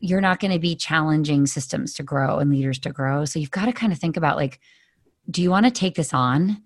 [0.00, 3.26] you're not going to be challenging systems to grow and leaders to grow.
[3.26, 4.60] So you've got to kind of think about like,
[5.30, 6.62] do you want to take this on,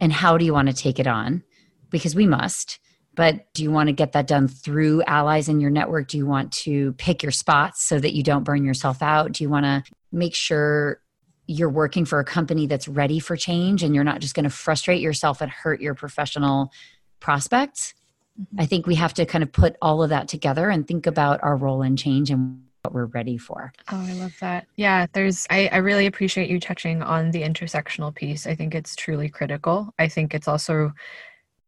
[0.00, 1.42] and how do you want to take it on?
[1.90, 2.78] Because we must
[3.14, 6.08] but do you want to get that done through allies in your network?
[6.08, 9.32] Do you want to pick your spots so that you don't burn yourself out?
[9.32, 11.00] Do you want to make sure
[11.46, 14.50] you're working for a company that's ready for change and you're not just going to
[14.50, 16.72] frustrate yourself and hurt your professional
[17.20, 17.94] prospects?
[18.40, 18.60] Mm-hmm.
[18.60, 21.40] I think we have to kind of put all of that together and think about
[21.42, 23.72] our role in change and what we're ready for.
[23.90, 24.66] Oh, I love that.
[24.76, 28.46] Yeah, there's, I, I really appreciate you touching on the intersectional piece.
[28.46, 29.92] I think it's truly critical.
[29.98, 30.92] I think it's also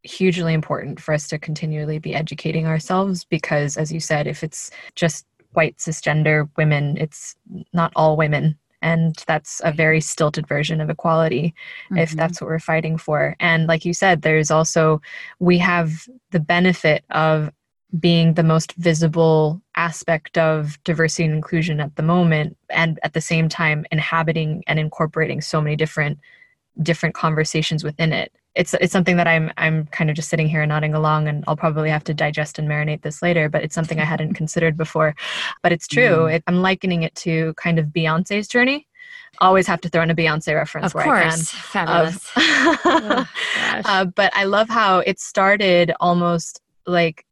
[0.05, 4.71] hugely important for us to continually be educating ourselves because as you said if it's
[4.95, 7.35] just white cisgender women it's
[7.73, 8.57] not all women.
[8.81, 11.97] And that's a very stilted version of equality mm-hmm.
[11.97, 13.35] if that's what we're fighting for.
[13.39, 15.01] And like you said there's also
[15.39, 17.51] we have the benefit of
[17.99, 23.21] being the most visible aspect of diversity and inclusion at the moment and at the
[23.21, 26.19] same time inhabiting and incorporating so many different
[26.81, 30.65] different conversations within it it's it's something that I'm I'm kind of just sitting here
[30.65, 33.49] nodding along, and I'll probably have to digest and marinate this later.
[33.49, 35.15] But it's something I hadn't considered before.
[35.61, 36.25] But it's true.
[36.25, 36.35] Mm.
[36.35, 38.87] It, I'm likening it to kind of Beyonce's journey.
[39.39, 41.53] Always have to throw in a Beyonce reference of where course.
[41.75, 41.85] I can.
[41.85, 42.31] Fabulous.
[42.37, 43.27] oh,
[43.85, 47.25] uh, but I love how it started almost like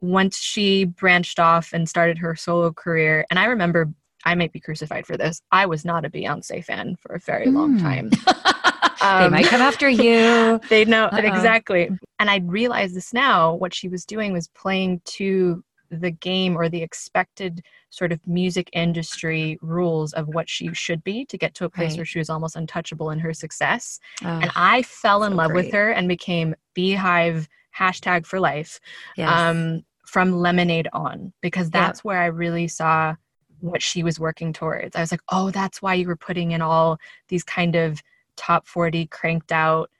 [0.00, 3.26] once she branched off and started her solo career.
[3.28, 3.92] And I remember
[4.24, 5.42] I might be crucified for this.
[5.52, 7.82] I was not a Beyonce fan for a very long mm.
[7.82, 8.10] time.
[9.00, 10.60] Um, they might come after you.
[10.68, 11.18] they know Uh-oh.
[11.18, 11.90] exactly.
[12.18, 13.54] And I realize this now.
[13.54, 18.68] What she was doing was playing to the game or the expected sort of music
[18.72, 21.98] industry rules of what she should be to get to a place right.
[21.98, 24.00] where she was almost untouchable in her success.
[24.22, 25.66] Oh, and I fell in so love great.
[25.66, 28.80] with her and became BeyHive hashtag for life
[29.16, 29.30] yes.
[29.30, 32.08] um, from Lemonade on because that's yeah.
[32.08, 33.14] where I really saw
[33.60, 34.94] what she was working towards.
[34.94, 38.02] I was like, oh, that's why you were putting in all these kind of
[38.36, 39.90] top 40 cranked out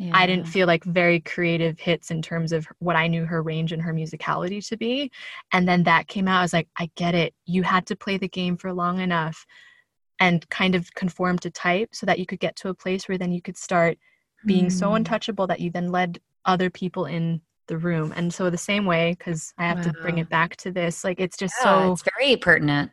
[0.00, 0.12] yeah.
[0.14, 3.70] I didn't feel like very creative hits in terms of what I knew her range
[3.70, 5.12] and her musicality to be.
[5.52, 6.38] And then that came out.
[6.38, 7.34] I was like, I get it.
[7.44, 9.44] You had to play the game for long enough
[10.18, 13.18] and kind of conform to type so that you could get to a place where
[13.18, 13.98] then you could start
[14.46, 14.72] being mm.
[14.72, 18.10] so untouchable that you then led other people in the room.
[18.16, 19.92] And so the same way, because I have wow.
[19.92, 22.90] to bring it back to this, like it's just yeah, so it's very pertinent.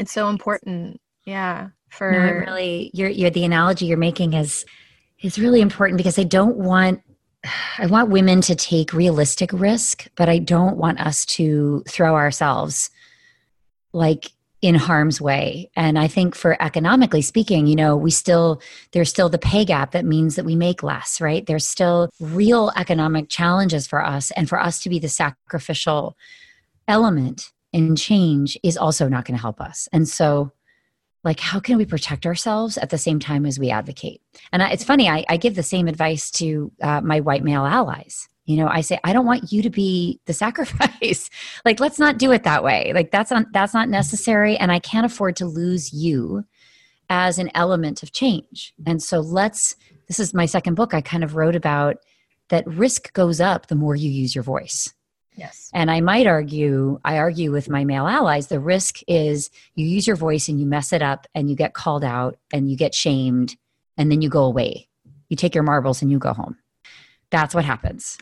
[0.00, 1.00] It's so important.
[1.24, 4.64] Yeah for no, really you're, you're the analogy you're making is
[5.22, 7.00] is really important because I don't want
[7.78, 12.90] I want women to take realistic risk, but I don't want us to throw ourselves
[13.92, 14.30] like
[14.62, 15.70] in harm's way.
[15.76, 19.90] And I think for economically speaking, you know, we still, there's still the pay gap
[19.90, 21.44] that means that we make less, right?
[21.44, 24.30] There's still real economic challenges for us.
[24.30, 26.16] And for us to be the sacrificial
[26.88, 29.86] element in change is also not going to help us.
[29.92, 30.50] And so
[31.24, 34.20] like how can we protect ourselves at the same time as we advocate?
[34.52, 37.66] And I, it's funny I, I, give the same advice to uh, my white male
[37.66, 38.28] allies.
[38.46, 41.30] You know i say i don't want you to be the sacrifice.
[41.64, 42.92] Like let's not do it that way.
[42.94, 46.44] Like that's not that's not necessary and i can't afford to lose you
[47.10, 48.74] as an element of change.
[48.86, 49.76] And so let's
[50.08, 51.96] this is my second book i kind of wrote about
[52.48, 54.93] that risk goes up the more you use your voice
[55.36, 55.70] Yes.
[55.74, 60.06] And I might argue, I argue with my male allies, the risk is you use
[60.06, 62.94] your voice and you mess it up and you get called out and you get
[62.94, 63.56] shamed
[63.96, 64.88] and then you go away.
[65.28, 66.56] You take your marbles and you go home.
[67.30, 68.18] That's what happens.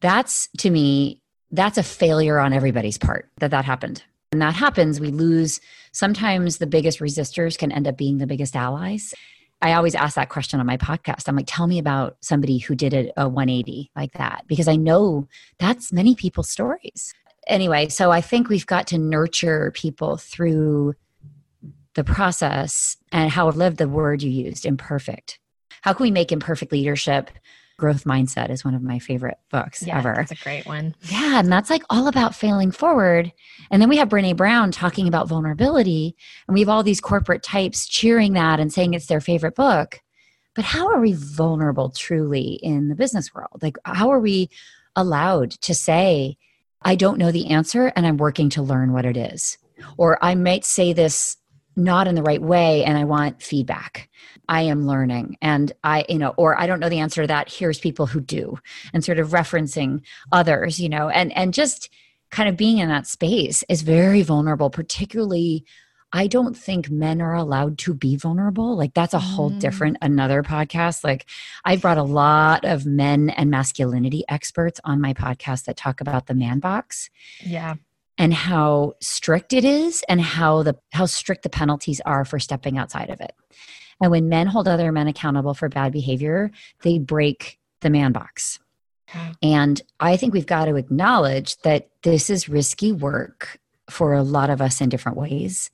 [0.00, 4.04] That's to me, that's a failure on everybody's part that that happened.
[4.30, 5.60] When that happens, we lose.
[5.90, 9.12] Sometimes the biggest resistors can end up being the biggest allies.
[9.62, 11.28] I always ask that question on my podcast.
[11.28, 14.76] I'm like, tell me about somebody who did it a 180 like that, because I
[14.76, 17.12] know that's many people's stories.
[17.46, 20.94] Anyway, so I think we've got to nurture people through
[21.94, 25.38] the process and how I've lived the word you used, imperfect.
[25.82, 27.30] How can we make imperfect leadership
[27.80, 30.12] Growth Mindset is one of my favorite books yeah, ever.
[30.14, 30.94] That's a great one.
[31.00, 33.32] Yeah, and that's like all about failing forward.
[33.70, 36.14] And then we have Brene Brown talking about vulnerability,
[36.46, 40.00] and we have all these corporate types cheering that and saying it's their favorite book.
[40.54, 43.62] But how are we vulnerable truly in the business world?
[43.62, 44.50] Like, how are we
[44.94, 46.36] allowed to say,
[46.82, 49.56] I don't know the answer and I'm working to learn what it is?
[49.96, 51.38] Or I might say this
[51.80, 54.08] not in the right way and I want feedback.
[54.48, 57.50] I am learning and I, you know, or I don't know the answer to that.
[57.50, 58.58] Here's people who do
[58.92, 60.02] and sort of referencing
[60.32, 61.88] others, you know, and, and just
[62.30, 65.64] kind of being in that space is very vulnerable, particularly
[66.12, 68.76] I don't think men are allowed to be vulnerable.
[68.76, 69.60] Like that's a whole mm.
[69.60, 71.04] different another podcast.
[71.04, 71.26] Like
[71.64, 76.26] I've brought a lot of men and masculinity experts on my podcast that talk about
[76.26, 77.10] the man box.
[77.40, 77.76] Yeah.
[78.20, 82.76] And how strict it is and how the how strict the penalties are for stepping
[82.76, 83.32] outside of it.
[84.00, 86.50] And when men hold other men accountable for bad behavior,
[86.82, 88.58] they break the man box.
[89.42, 93.58] And I think we've got to acknowledge that this is risky work
[93.88, 95.70] for a lot of us in different ways.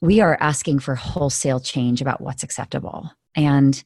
[0.00, 3.10] We are asking for wholesale change about what's acceptable.
[3.34, 3.82] And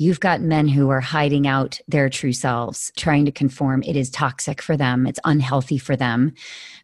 [0.00, 3.82] you've got men who are hiding out their true selves, trying to conform.
[3.82, 6.34] It is toxic for them, it's unhealthy for them.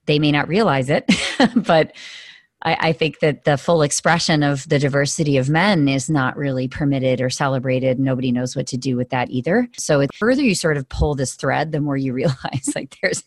[0.07, 1.11] They may not realize it,
[1.57, 1.93] but
[2.65, 6.67] I, I, think that the full expression of the diversity of men is not really
[6.67, 7.99] permitted or celebrated.
[7.99, 9.69] Nobody knows what to do with that either.
[9.77, 13.25] So the further you sort of pull this thread, the more you realize like there's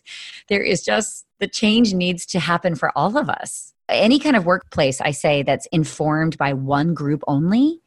[0.48, 3.72] there is just the change needs to happen for all of us.
[3.88, 7.80] Any kind of workplace, I say, that's informed by one group only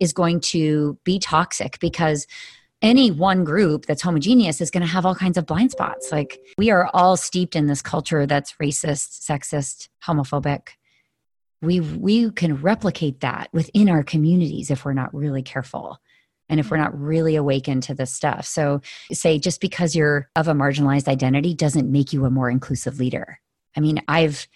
[0.00, 2.26] is going to be toxic because
[2.80, 6.12] any one group that's homogeneous is going to have all kinds of blind spots.
[6.12, 10.68] Like we are all steeped in this culture that's racist, sexist, homophobic,
[11.60, 15.98] we we can replicate that within our communities if we're not really careful
[16.48, 18.46] and if we're not really awakened to this stuff.
[18.46, 18.80] So
[19.12, 23.40] say just because you're of a marginalized identity doesn't make you a more inclusive leader.
[23.76, 24.48] I mean i've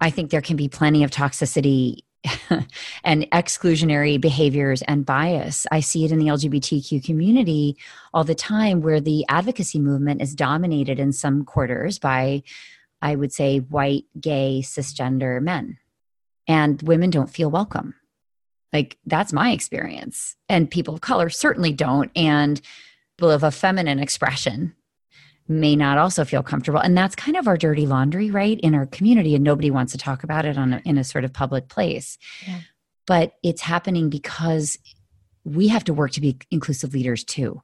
[0.00, 1.98] i think there can be plenty of toxicity
[3.04, 5.66] and exclusionary behaviors and bias.
[5.70, 7.76] I see it in the LGBTQ community
[8.12, 12.42] all the time where the advocacy movement is dominated in some quarters by,
[13.02, 15.78] I would say, white, gay, cisgender men
[16.48, 17.94] and women don't feel welcome.
[18.72, 20.36] Like that's my experience.
[20.48, 22.10] And people of color certainly don't.
[22.16, 22.60] And
[23.16, 24.74] people of a feminine expression
[25.48, 26.80] may not also feel comfortable.
[26.80, 28.60] And that's kind of our dirty laundry, right?
[28.60, 29.34] In our community.
[29.34, 32.18] And nobody wants to talk about it on a, in a sort of public place.
[32.46, 32.60] Yeah.
[33.06, 34.78] But it's happening because
[35.44, 37.62] we have to work to be inclusive leaders too.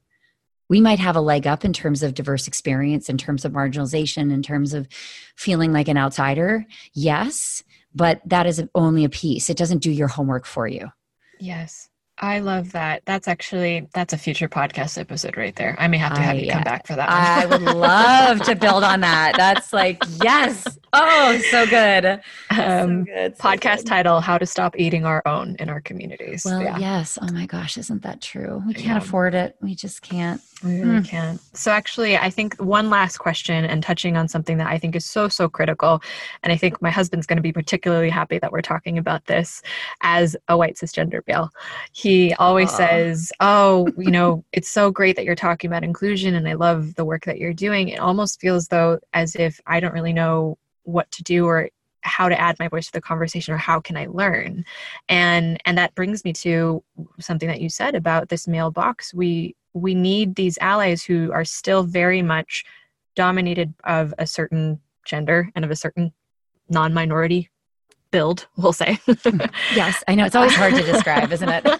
[0.70, 4.32] We might have a leg up in terms of diverse experience, in terms of marginalization,
[4.32, 4.88] in terms of
[5.36, 6.64] feeling like an outsider.
[6.94, 7.62] Yes
[7.94, 10.90] but that is only a piece it doesn't do your homework for you
[11.38, 11.88] yes
[12.18, 13.02] I love that.
[13.06, 15.74] That's actually that's a future podcast episode right there.
[15.78, 17.08] I may have to have I, you come back for that.
[17.08, 19.34] I would love to build on that.
[19.36, 20.78] That's like yes.
[20.94, 22.20] Oh, so good.
[22.54, 23.86] Um, so good so podcast good.
[23.86, 26.44] title: How to Stop Eating Our Own in Our Communities.
[26.44, 26.78] Well, yeah.
[26.78, 27.18] yes.
[27.20, 28.62] Oh my gosh, isn't that true?
[28.64, 28.98] We can't yeah.
[28.98, 29.56] afford it.
[29.60, 30.40] We just can't.
[30.62, 31.08] We really mm.
[31.08, 31.40] can't.
[31.56, 35.04] So actually, I think one last question and touching on something that I think is
[35.04, 36.00] so so critical,
[36.44, 39.62] and I think my husband's going to be particularly happy that we're talking about this
[40.02, 41.50] as a white cisgender male
[41.92, 42.76] he always Aww.
[42.76, 46.94] says, Oh, you know, it's so great that you're talking about inclusion and I love
[46.94, 47.88] the work that you're doing.
[47.88, 51.68] It almost feels though as if I don't really know what to do or
[52.02, 54.64] how to add my voice to the conversation or how can i learn.
[55.08, 56.82] And and that brings me to
[57.18, 61.44] something that you said about this male box we we need these allies who are
[61.44, 62.64] still very much
[63.16, 66.12] dominated of a certain gender and of a certain
[66.68, 67.50] non-minority
[68.14, 68.96] build, we'll say.
[69.74, 70.24] yes, I know.
[70.24, 71.66] It's always hard to describe, isn't it?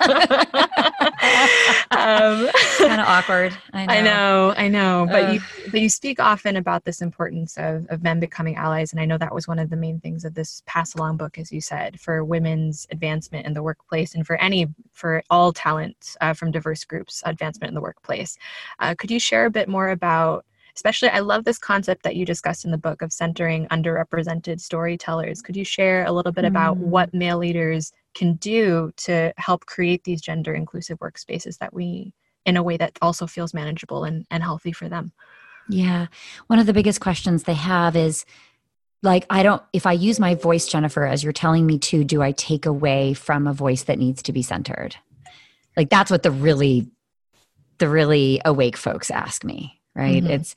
[1.92, 3.56] um, kind of awkward.
[3.72, 3.92] I know.
[3.92, 4.54] I know.
[4.56, 5.06] I know.
[5.08, 8.90] But you but you speak often about this importance of, of men becoming allies.
[8.90, 11.38] And I know that was one of the main things of this pass along book,
[11.38, 16.16] as you said, for women's advancement in the workplace and for any for all talent
[16.20, 18.36] uh, from diverse groups advancement in the workplace.
[18.80, 20.44] Uh, could you share a bit more about
[20.76, 25.42] especially i love this concept that you discussed in the book of centering underrepresented storytellers.
[25.42, 26.48] Could you share a little bit mm.
[26.48, 32.12] about what male leaders can do to help create these gender inclusive workspaces that we
[32.44, 35.12] in a way that also feels manageable and, and healthy for them?
[35.68, 36.06] Yeah.
[36.48, 38.24] One of the biggest questions they have is
[39.02, 42.22] like i don't if i use my voice jennifer as you're telling me to do
[42.22, 44.96] i take away from a voice that needs to be centered?
[45.76, 46.90] Like that's what the really
[47.78, 50.22] the really awake folks ask me right?
[50.22, 50.32] Mm-hmm.
[50.32, 50.54] It's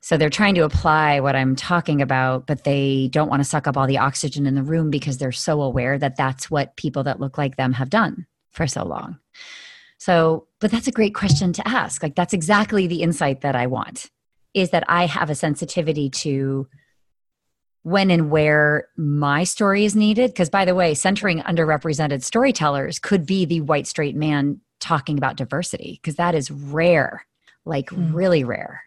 [0.00, 3.66] so they're trying to apply what I'm talking about, but they don't want to suck
[3.66, 7.04] up all the oxygen in the room because they're so aware that that's what people
[7.04, 9.18] that look like them have done for so long.
[9.96, 12.02] So, but that's a great question to ask.
[12.02, 14.10] Like, that's exactly the insight that I want
[14.52, 16.68] is that I have a sensitivity to
[17.82, 20.32] when and where my story is needed.
[20.32, 25.36] Because, by the way, centering underrepresented storytellers could be the white straight man talking about
[25.36, 27.24] diversity, because that is rare
[27.64, 28.14] like mm.
[28.14, 28.82] really rare.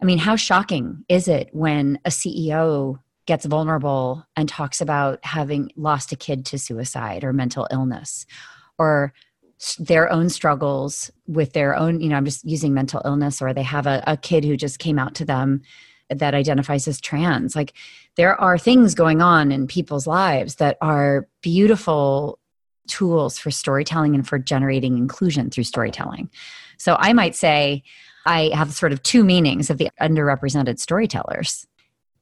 [0.00, 5.70] I mean, how shocking is it when a CEO gets vulnerable and talks about having
[5.76, 8.24] lost a kid to suicide or mental illness
[8.78, 9.12] or
[9.78, 13.64] their own struggles with their own, you know, I'm just using mental illness, or they
[13.64, 15.62] have a, a kid who just came out to them
[16.08, 17.54] that identifies as trans.
[17.54, 17.74] Like
[18.16, 22.38] there are things going on in people's lives that are beautiful
[22.86, 26.30] tools for storytelling and for generating inclusion through storytelling.
[26.78, 27.82] So I might say
[28.24, 31.66] I have sort of two meanings of the underrepresented storytellers.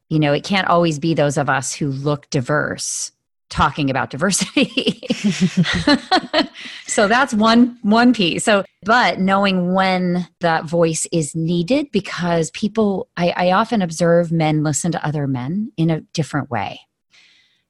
[0.08, 3.12] You know, it can't always be those of us who look diverse
[3.48, 5.00] talking about diversity.
[6.86, 8.44] so that's one one piece.
[8.44, 14.62] So but knowing when that voice is needed because people I, I often observe men
[14.62, 16.80] listen to other men in a different way.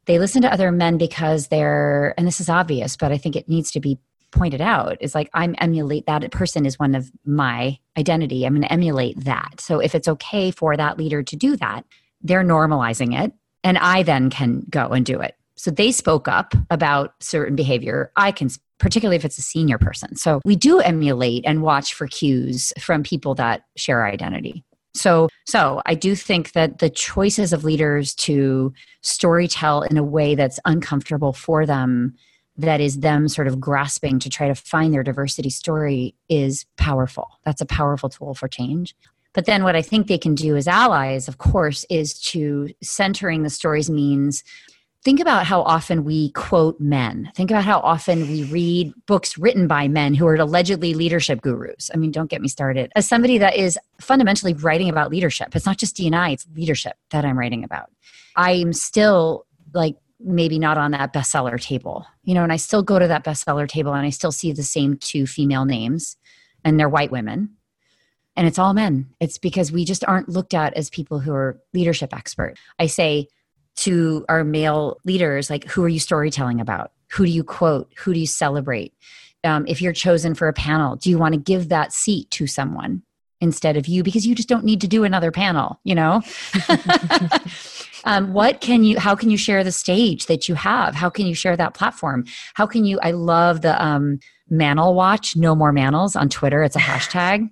[0.07, 3.49] They listen to other men because they're and this is obvious, but I think it
[3.49, 3.99] needs to be
[4.37, 8.63] pointed out is like i'm emulate that person is one of my identity i'm going
[8.63, 11.85] to emulate that so if it's okay for that leader to do that
[12.23, 13.33] they're normalizing it
[13.65, 18.13] and i then can go and do it so they spoke up about certain behavior.
[18.17, 20.17] I can, particularly if it's a senior person.
[20.17, 24.65] So we do emulate and watch for cues from people that share our identity.
[24.95, 28.73] So, so I do think that the choices of leaders to
[29.03, 32.15] storytell in a way that's uncomfortable for them,
[32.59, 37.29] that is them sort of grasping to try to find their diversity story, is powerful.
[37.45, 38.95] That's a powerful tool for change.
[39.33, 43.43] But then what I think they can do as allies, of course, is to centering
[43.43, 44.43] the stories means
[45.05, 47.31] think about how often we quote men.
[47.37, 51.91] Think about how often we read books written by men who are allegedly leadership gurus.
[51.95, 52.91] I mean, don't get me started.
[52.97, 57.25] As somebody that is fundamentally writing about leadership, it's not just D&I, it's leadership that
[57.25, 57.91] I'm writing about.
[58.35, 62.07] I'm still like maybe not on that bestseller table.
[62.25, 64.63] You know, and I still go to that bestseller table and I still see the
[64.63, 66.17] same two female names
[66.65, 67.51] and they're white women.
[68.37, 69.09] And it's all men.
[69.21, 72.57] It's because we just aren't looked at as people who are leadership expert.
[72.79, 73.29] I say
[73.77, 78.13] to our male leaders like who are you storytelling about who do you quote who
[78.13, 78.95] do you celebrate
[79.45, 82.47] um, if you're chosen for a panel do you want to give that seat to
[82.47, 83.03] someone
[83.41, 86.23] instead of you because you just don't need to do another panel you know
[88.07, 91.27] um, what can you how can you share the stage that you have how can
[91.27, 94.19] you share that platform how can you i love the um,
[94.51, 96.63] Manel Watch, no more Manels on Twitter.
[96.63, 97.51] It's a hashtag.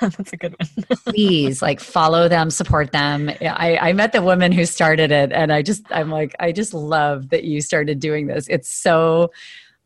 [0.00, 0.84] That's a good one.
[1.06, 3.30] Please, like, follow them, support them.
[3.40, 6.72] I, I met the woman who started it, and I just, I'm like, I just
[6.72, 8.46] love that you started doing this.
[8.48, 9.32] It's so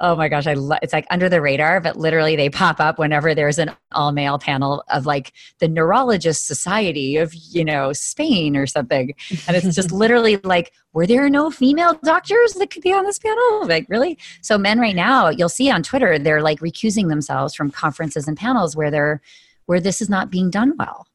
[0.00, 2.98] oh my gosh, I lo- it's like under the radar, but literally they pop up
[2.98, 8.56] whenever there's an all male panel of like the Neurologist Society of, you know, Spain
[8.56, 9.14] or something.
[9.46, 13.18] And it's just literally like, were there no female doctors that could be on this
[13.18, 13.66] panel?
[13.66, 14.18] Like, really?
[14.40, 18.36] So, men right now, you'll see on Twitter, they're like recusing themselves from conferences and
[18.36, 19.20] panels where they're,
[19.66, 21.06] where this is not being done well.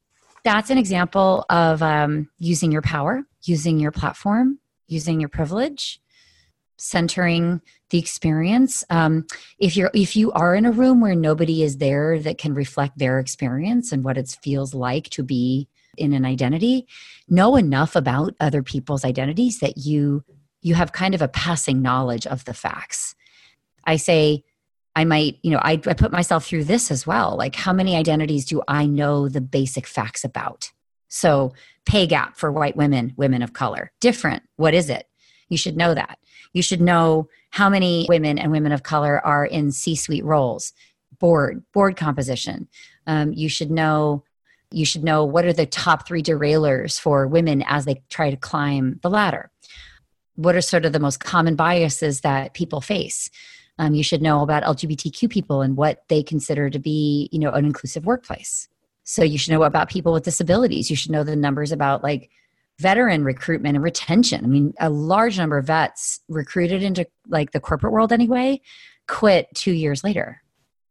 [0.43, 5.99] That's an example of um, using your power, using your platform, using your privilege
[6.77, 8.83] centering the experience.
[8.89, 9.25] Um,
[9.59, 12.97] if you're if you are in a room where nobody is there that can reflect
[12.97, 15.67] their experience and what it feels like to be
[15.97, 16.87] in an identity
[17.29, 20.23] know enough about other people's identities that you
[20.61, 23.15] you have kind of a passing knowledge of the facts.
[23.85, 24.43] I say
[24.97, 27.37] i might you know I, I put myself through this as well.
[27.37, 30.71] Like how many identities do i know the basic facts about?
[31.07, 31.53] So
[31.85, 33.91] pay gap for white women women of color.
[34.01, 34.43] Different.
[34.57, 35.07] What is it?
[35.49, 36.17] You should know that
[36.55, 40.71] you should know how many women and women of color are in C suite roles,
[41.19, 42.69] board, board composition.
[43.05, 44.23] Um, you should know
[44.71, 48.37] you should know what are the top three derailers for women as they try to
[48.37, 49.51] climb the ladder.
[50.35, 53.29] What are sort of the most common biases that people face?
[53.77, 57.51] Um, you should know about lgbtq people and what they consider to be you know
[57.51, 58.69] an inclusive workplace.
[59.03, 60.89] So you should know about people with disabilities.
[60.89, 62.29] You should know the numbers about like
[62.79, 64.43] veteran recruitment and retention.
[64.43, 68.61] I mean, a large number of vets recruited into like the corporate world anyway
[69.07, 70.41] quit two years later.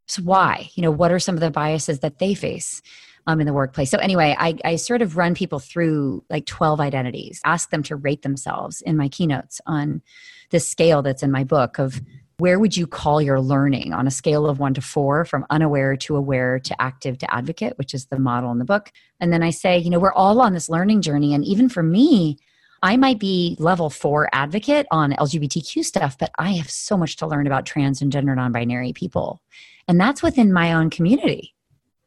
[0.06, 0.70] So why?
[0.74, 2.82] You know, what are some of the biases that they face?
[3.26, 3.90] Um, in the workplace.
[3.90, 7.96] So anyway, I, I sort of run people through like 12 identities, ask them to
[7.96, 10.02] rate themselves in my keynotes on
[10.50, 12.02] this scale that's in my book of
[12.38, 15.96] where would you call your learning on a scale of one to four from unaware
[15.96, 18.90] to aware to active to advocate which is the model in the book?
[19.20, 21.82] And then i say you know we're all on this learning journey and even for
[21.82, 22.38] me
[22.82, 27.26] i might be level four advocate on lgbtq stuff but i have so much to
[27.26, 29.40] learn about trans and gender non-binary people.
[29.86, 31.54] And that's within my own community.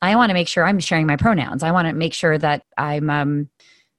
[0.01, 1.63] I want to make sure i'm sharing my pronouns.
[1.63, 3.49] I want to make sure that i'm um,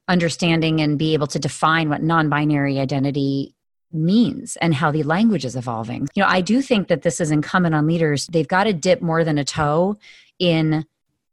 [0.09, 3.55] understanding and be able to define what non-binary identity
[3.93, 6.09] means and how the language is evolving.
[6.15, 8.27] You know, I do think that this is incumbent on leaders.
[8.27, 9.97] They've got to dip more than a toe
[10.39, 10.85] in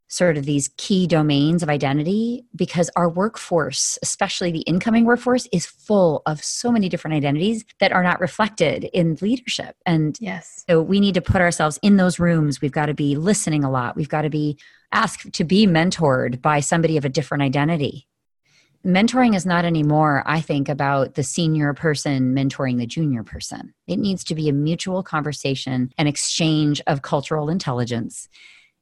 [0.08, 5.66] sort of these key domains of identity because our workforce, especially the incoming workforce, is
[5.66, 9.76] full of so many different identities that are not reflected in leadership.
[9.84, 10.64] And yes.
[10.68, 12.60] so we need to put ourselves in those rooms.
[12.60, 13.96] We've got to be listening a lot.
[13.96, 14.58] We've got to be
[14.92, 18.06] asked to be mentored by somebody of a different identity.
[18.86, 23.74] Mentoring is not anymore, I think, about the senior person mentoring the junior person.
[23.88, 28.28] It needs to be a mutual conversation, an exchange of cultural intelligence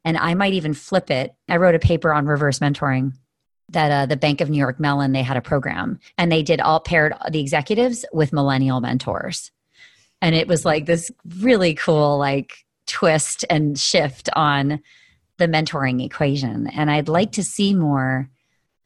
[0.04, 1.34] and I might even flip it.
[1.48, 3.14] I wrote a paper on reverse mentoring
[3.70, 6.60] that uh, the Bank of New York Mellon they had a program and they did
[6.60, 9.50] all paired the executives with millennial mentors.
[10.20, 12.52] And it was like this really cool like
[12.86, 14.80] twist and shift on
[15.38, 16.66] the mentoring equation.
[16.68, 18.28] And I'd like to see more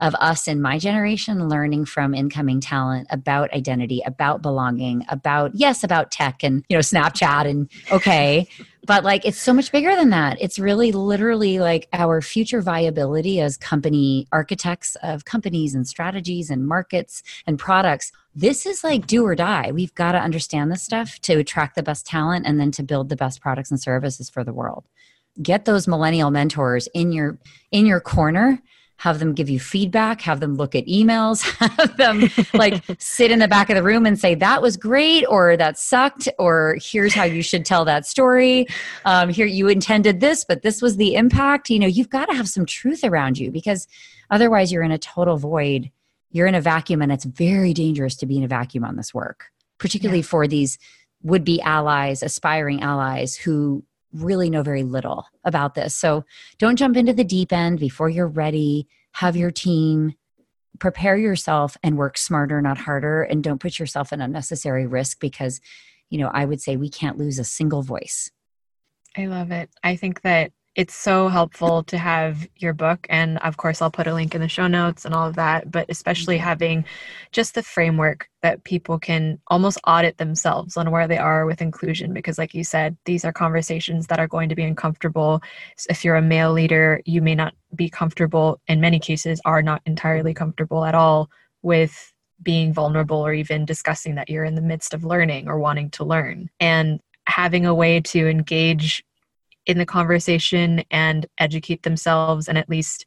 [0.00, 5.82] of us in my generation learning from incoming talent about identity, about belonging, about yes,
[5.82, 8.48] about tech and you know Snapchat and okay,
[8.86, 10.38] but like it's so much bigger than that.
[10.40, 16.66] It's really literally like our future viability as company architects of companies and strategies and
[16.66, 18.12] markets and products.
[18.34, 19.72] This is like do or die.
[19.72, 23.08] We've got to understand this stuff to attract the best talent and then to build
[23.08, 24.84] the best products and services for the world.
[25.42, 27.38] Get those millennial mentors in your
[27.72, 28.62] in your corner
[28.98, 31.42] have them give you feedback, have them look at emails,
[31.76, 35.24] have them like sit in the back of the room and say, that was great,
[35.26, 38.66] or that sucked, or here's how you should tell that story.
[39.04, 41.70] Um, here, you intended this, but this was the impact.
[41.70, 43.86] You know, you've got to have some truth around you because
[44.30, 45.90] otherwise you're in a total void.
[46.32, 49.14] You're in a vacuum, and it's very dangerous to be in a vacuum on this
[49.14, 49.46] work,
[49.78, 50.26] particularly yeah.
[50.26, 50.76] for these
[51.22, 55.94] would be allies, aspiring allies who really know very little about this.
[55.94, 56.24] So
[56.58, 58.88] don't jump into the deep end before you're ready.
[59.12, 60.14] Have your team
[60.78, 63.22] prepare yourself and work smarter, not harder.
[63.22, 65.60] And don't put yourself in unnecessary risk because,
[66.10, 68.30] you know, I would say we can't lose a single voice.
[69.16, 69.70] I love it.
[69.82, 74.06] I think that it's so helpful to have your book and of course i'll put
[74.06, 76.44] a link in the show notes and all of that but especially mm-hmm.
[76.44, 76.84] having
[77.32, 82.14] just the framework that people can almost audit themselves on where they are with inclusion
[82.14, 85.42] because like you said these are conversations that are going to be uncomfortable
[85.90, 89.82] if you're a male leader you may not be comfortable in many cases are not
[89.84, 91.28] entirely comfortable at all
[91.62, 95.90] with being vulnerable or even discussing that you're in the midst of learning or wanting
[95.90, 99.02] to learn and having a way to engage
[99.68, 103.04] in the conversation and educate themselves and at least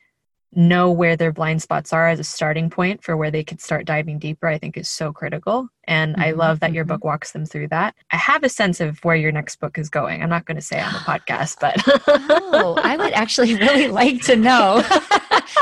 [0.54, 3.86] know where their blind spots are as a starting point for where they could start
[3.86, 5.68] diving deeper i think is so critical.
[5.86, 6.24] And mm-hmm.
[6.24, 6.94] i love that your mm-hmm.
[6.94, 7.96] book walks them through that.
[8.12, 10.22] I have a sense of where your next book is going.
[10.22, 14.22] I'm not going to say on the podcast but oh i would actually really like
[14.24, 14.84] to know.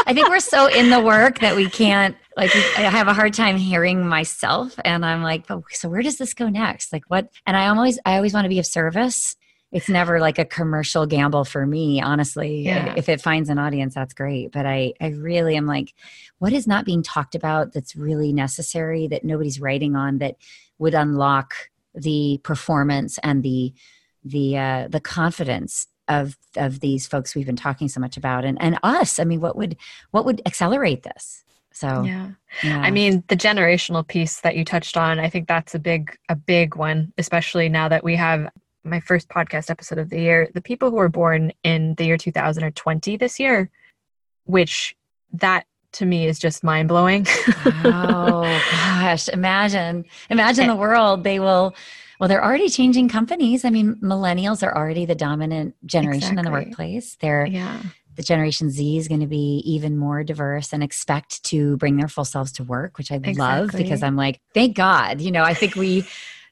[0.06, 3.34] I think we're so in the work that we can't like i have a hard
[3.34, 4.74] time hearing myself.
[4.84, 6.91] And i'm like oh, so where does this go next?
[6.91, 9.36] Like what and i always i always want to be of service
[9.72, 12.93] it's never like a commercial gamble for me honestly yeah.
[12.97, 15.93] if it finds an audience that's great but i i really am like
[16.39, 20.36] what is not being talked about that's really necessary that nobody's writing on that
[20.78, 21.53] would unlock
[21.93, 23.74] the performance and the
[24.24, 28.59] the uh the confidence of of these folks we've been talking so much about and
[28.61, 29.78] and us i mean what would
[30.11, 32.32] what would accelerate this so yeah.
[32.61, 32.82] yeah.
[32.82, 36.36] I mean the generational piece that you touched on, I think that's a big a
[36.36, 38.49] big one, especially now that we have
[38.89, 42.17] my first podcast episode of the year, the people who were born in the year
[42.17, 43.69] 2020 this year,
[44.45, 44.95] which
[45.33, 47.25] that to me is just mind blowing.
[47.65, 51.75] oh gosh, imagine, imagine eh the world they will.
[52.19, 53.63] Well, they're already changing companies.
[53.63, 56.39] I mean, millennials are already the dominant generation exactly.
[56.39, 57.15] in the workplace.
[57.15, 57.81] They're yeah.
[58.15, 62.09] the Generation Z is going to be even more diverse and expect to bring their
[62.09, 63.37] full selves to work, which I exactly.
[63.37, 65.21] love because I'm like, thank God.
[65.21, 66.05] You know, I think we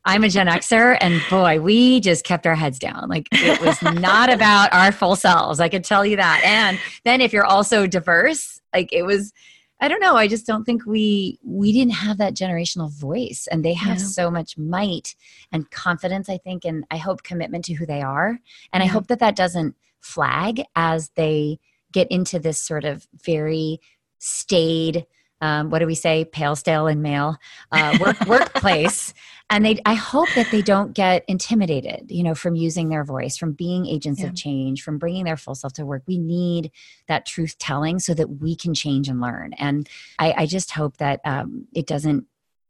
[0.08, 3.10] I'm a Gen Xer, and boy, we just kept our heads down.
[3.10, 5.60] Like it was not about our full selves.
[5.60, 6.41] I can tell you that.
[6.45, 9.34] And then if you're also diverse, like it was.
[9.80, 10.16] I don't know.
[10.16, 14.05] I just don't think we we didn't have that generational voice, and they have yeah.
[14.05, 15.14] so much might
[15.51, 16.30] and confidence.
[16.30, 18.39] I think, and I hope commitment to who they are,
[18.74, 18.86] and yeah.
[18.86, 21.60] I hope that that doesn't flag as they
[21.91, 23.80] get into this sort of very
[24.18, 25.05] staid
[25.41, 27.38] um, what do we say pale stale and male
[27.72, 29.14] uh, work, workplace
[29.50, 33.38] and they i hope that they don't get intimidated you know from using their voice
[33.38, 34.28] from being agents yeah.
[34.28, 36.72] of change from bringing their full self to work we need
[37.08, 39.89] that truth telling so that we can change and learn and
[40.20, 42.26] i, I just hope that um, it doesn't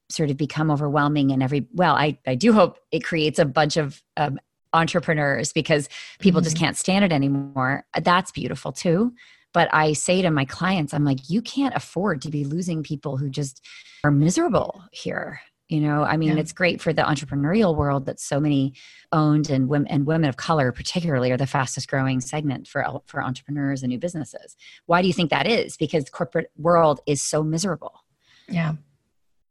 [0.10, 3.78] sort of become overwhelming and every well i, I do hope it creates a bunch
[3.78, 4.40] of um,
[4.74, 6.46] entrepreneurs because people mm-hmm.
[6.46, 9.14] just can't stand it anymore that's beautiful too
[9.54, 13.18] but I say to my clients, I'm like, you can't afford to be losing people
[13.18, 13.66] who just
[14.04, 15.42] are miserable here.
[15.70, 16.42] You know i mean Yeah.
[16.42, 18.74] it's great for the entrepreneurial world that so many
[19.12, 23.22] owned and women and women of color particularly are the fastest growing segment for for
[23.24, 24.56] entrepreneurs and new businesses
[24.86, 28.04] why do you think that is because corporate world is so miserable
[28.48, 28.74] Yeah.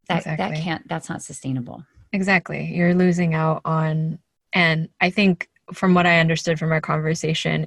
[0.09, 2.73] that that can't that's not sustainable Exactly.
[2.75, 4.21] You're losing out on,
[4.55, 7.67] and I think from what I understood from our conversation,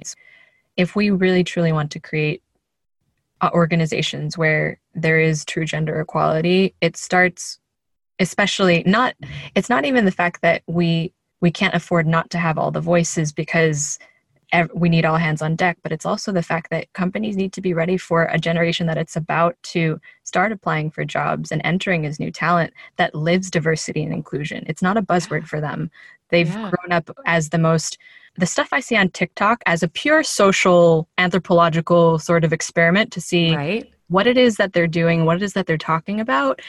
[0.76, 2.42] if we really truly want to create
[3.42, 7.59] uh, organizations where there is true gender equality, it starts,
[8.20, 9.14] especially not.
[9.54, 12.80] It's not even the fact that we we can't afford not to have all the
[12.82, 13.98] voices because
[14.52, 17.52] ev- we need all hands on deck, but it's also the fact that companies need
[17.54, 21.62] to be ready for a generation that it's about to start applying for jobs and
[21.64, 24.64] entering as new talent that lives diversity and inclusion.
[24.66, 25.90] It's not a buzzword for them.
[26.28, 26.70] They've Yeah.
[26.70, 27.98] grown up as the most
[28.36, 33.20] the stuff I see on TikTok as a pure social anthropological sort of experiment to
[33.20, 36.60] see right what it is that they're doing, what it is that they're talking about.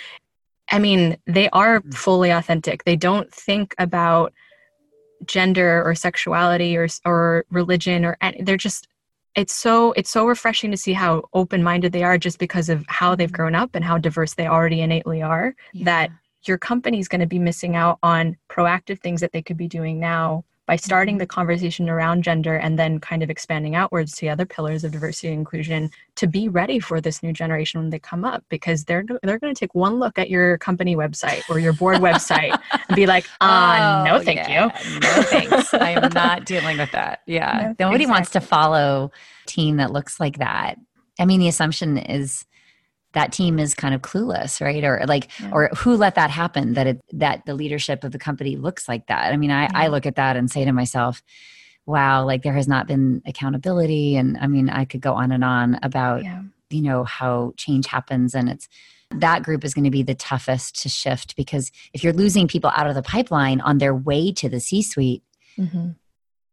[0.72, 1.94] I mean, they are Mm.
[1.94, 2.84] fully authentic.
[2.84, 4.34] They don't think about
[5.26, 8.88] gender or sexuality or or religion or any, they're just
[9.36, 13.16] it's so it's so refreshing to see how open-minded they are just because of how
[13.16, 16.10] they've grown up and how diverse they already innately are that
[16.44, 20.00] your company's going to be missing out on proactive things that they could be doing
[20.00, 24.30] now by starting the conversation around gender and then kind of expanding outwards to the
[24.30, 28.00] other pillars of diversity and inclusion to be ready for this new generation when they
[28.00, 31.60] come up because they're they're going to take one look at your company website or
[31.60, 32.58] your board website
[32.88, 34.72] and be like uh no Oh, thank yeah.
[34.94, 35.74] you No thanks.
[35.74, 37.20] I am not dealing with that.
[37.26, 37.74] Yeah.
[37.78, 39.12] No, Nobody wants to follow
[39.44, 40.76] a team that looks like that.
[41.20, 42.46] I mean, the assumption is
[43.14, 44.84] that team is kind of clueless, right?
[44.84, 45.50] Or like, Yeah.
[45.52, 46.74] or who let that happen?
[46.74, 49.34] That it that the leadership of the company looks like that.
[49.34, 51.22] I mean, I, I look at that and say to myself,
[51.86, 54.16] wow, like there has not been accountability.
[54.16, 56.44] And I mean, I could go on and on about yeah
[56.74, 58.70] you know how change happens and it's
[59.14, 62.72] that group is going to be the toughest to shift because if you're losing people
[62.74, 65.22] out of the pipeline on their way to the c suite
[65.60, 65.96] Mhm.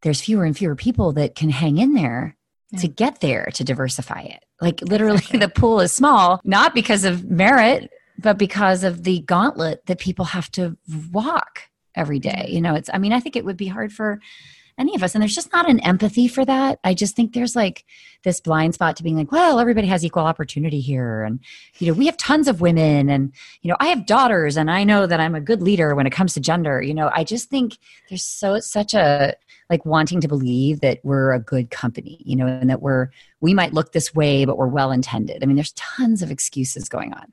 [0.02, 2.36] there's fewer and fewer people that can hang in there
[2.80, 7.24] to get there to diversify it like literally the pool is small not because of
[7.30, 10.76] merit but because of the gauntlet that people have to
[11.12, 11.62] walk
[11.94, 12.74] every day you know?
[12.74, 14.20] It's i mean i think it would be hard for
[14.78, 16.78] any of us and there's just not an empathy for that.
[16.84, 17.84] I just think there's like
[18.22, 21.40] this blind spot to being like well everybody has equal opportunity here and
[21.78, 23.32] you know we have tons of women and
[23.62, 26.10] you know i have daughters and i know that i'm a good leader when it
[26.10, 27.10] comes to gender you know?
[27.12, 27.78] I just think
[28.08, 29.34] there's so such a
[29.70, 33.10] like wanting to believe that we're a good company you know and that we're
[33.40, 36.88] we might look this way but we're well intended i mean there's tons of excuses
[36.88, 37.32] going on.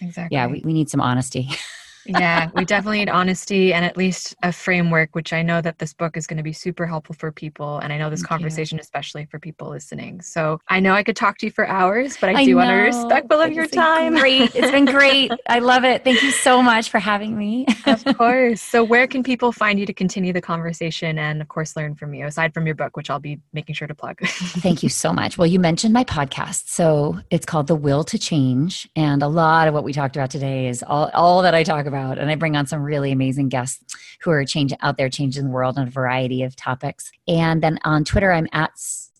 [0.00, 0.36] Exactly.
[0.36, 1.48] yeah we, we need some honesty
[2.08, 5.92] yeah, we definitely need honesty and at least a framework, which I know that this
[5.92, 7.78] book is going to be super helpful for people.
[7.78, 8.36] And I know this Thank you.
[8.36, 10.22] conversation, especially for people listening.
[10.22, 12.70] So I know I could talk to you for hours, but I, I do want
[12.70, 14.16] to be respectful of It's your time.
[14.16, 18.04] great it's been great i love it thank you so much for having me of
[18.16, 18.62] course.
[18.62, 22.14] So, where can people find you to continue the conversation and, of course, learn from
[22.14, 24.20] you, aside from your book, which I'll be making sure to plug?
[24.26, 25.38] Thank you so much.
[25.38, 26.68] Well, you mentioned my podcast.
[26.68, 28.88] So it's called The Will to Change.
[28.96, 31.86] And a lot of what we talked about today is all, all that I talk
[31.86, 31.97] about.
[31.98, 35.50] And I bring on some really amazing guests who are change, out there changing the
[35.50, 37.10] world on a variety of topics.
[37.26, 38.72] And then on Twitter, I'm at,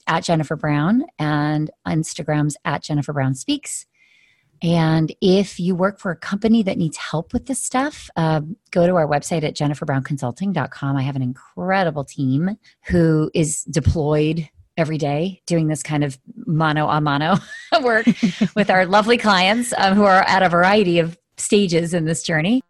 [0.07, 3.87] at Jennifer Brown and Instagram's at Jennifer Brown Speaks.
[4.62, 8.87] And if you work for a company that needs help with this stuff, um, go
[8.87, 10.97] to our website at jenniferbrownconsulting.com.
[10.97, 12.57] I have an incredible team
[12.87, 17.37] who is deployed every day doing this kind of mano a mano
[17.83, 18.07] work
[18.55, 22.62] with our lovely clients um, who are at a variety of stages in this journey.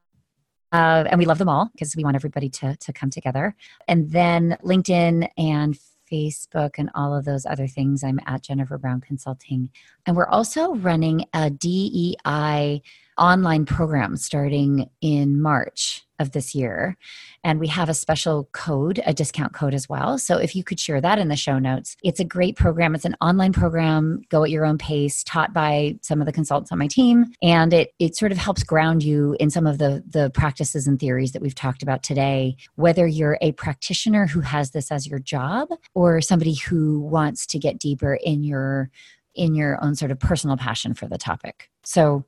[0.72, 3.54] Uh, and we love them all because we want everybody to, to come together.
[3.86, 5.78] And then LinkedIn and
[6.10, 9.70] Facebook and all of those other things, I'm at Jennifer Brown Consulting.
[10.06, 12.82] And we're also running a DEI
[13.16, 16.96] online program starting in March of this year.
[17.44, 20.18] And we have a special code, a discount code as well.
[20.18, 22.94] So if you could share that in the show notes, it's a great program.
[22.94, 26.72] It's an online program, go at your own pace, taught by some of the consultants
[26.72, 27.26] on my team.
[27.42, 30.98] And it, it sort of helps ground you in some of the, the practices and
[30.98, 35.18] theories that we've talked about today, whether you're a practitioner who has this as your
[35.18, 38.90] job or somebody who wants to get deeper in your
[39.34, 41.70] in your own sort of personal passion for the topic.
[41.84, 42.24] So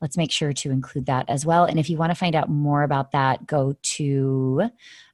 [0.00, 1.64] let's make sure to include that as well.
[1.64, 4.70] And if you want to find out more about that, go to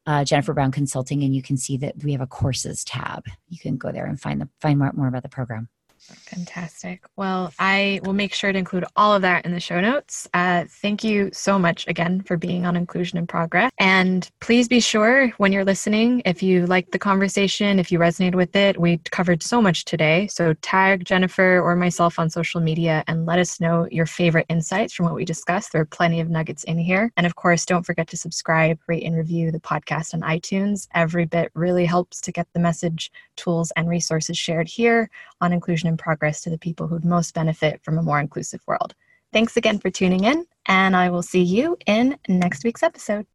[0.07, 3.25] uh, Jennifer Brown Consulting, and you can see that we have a courses tab.
[3.49, 5.69] You can go there and find the find more, more about the program.
[6.07, 7.03] Fantastic.
[7.17, 10.29] Well, I will make sure to include all of that in the show notes.
[10.35, 13.71] Uh, thank you so much again for being on Inclusion in Progress.
[13.79, 18.35] And please be sure when you're listening, if you liked the conversation, if you resonated
[18.35, 20.27] with it, we covered so much today.
[20.27, 24.93] So tag Jennifer or myself on social media and let us know your favorite insights
[24.93, 25.73] from what we discussed.
[25.73, 27.13] There are plenty of nuggets in here.
[27.17, 30.89] And of course, don't forget to subscribe, rate, and review the podcast on iTunes.
[30.95, 35.89] Every bit really helps to get the message, tools, and resources shared here on Inclusion
[35.89, 38.95] in Progress to the people who'd most benefit from a more inclusive world.
[39.33, 43.27] Thanks again for tuning in, and I will see you in next week's episode.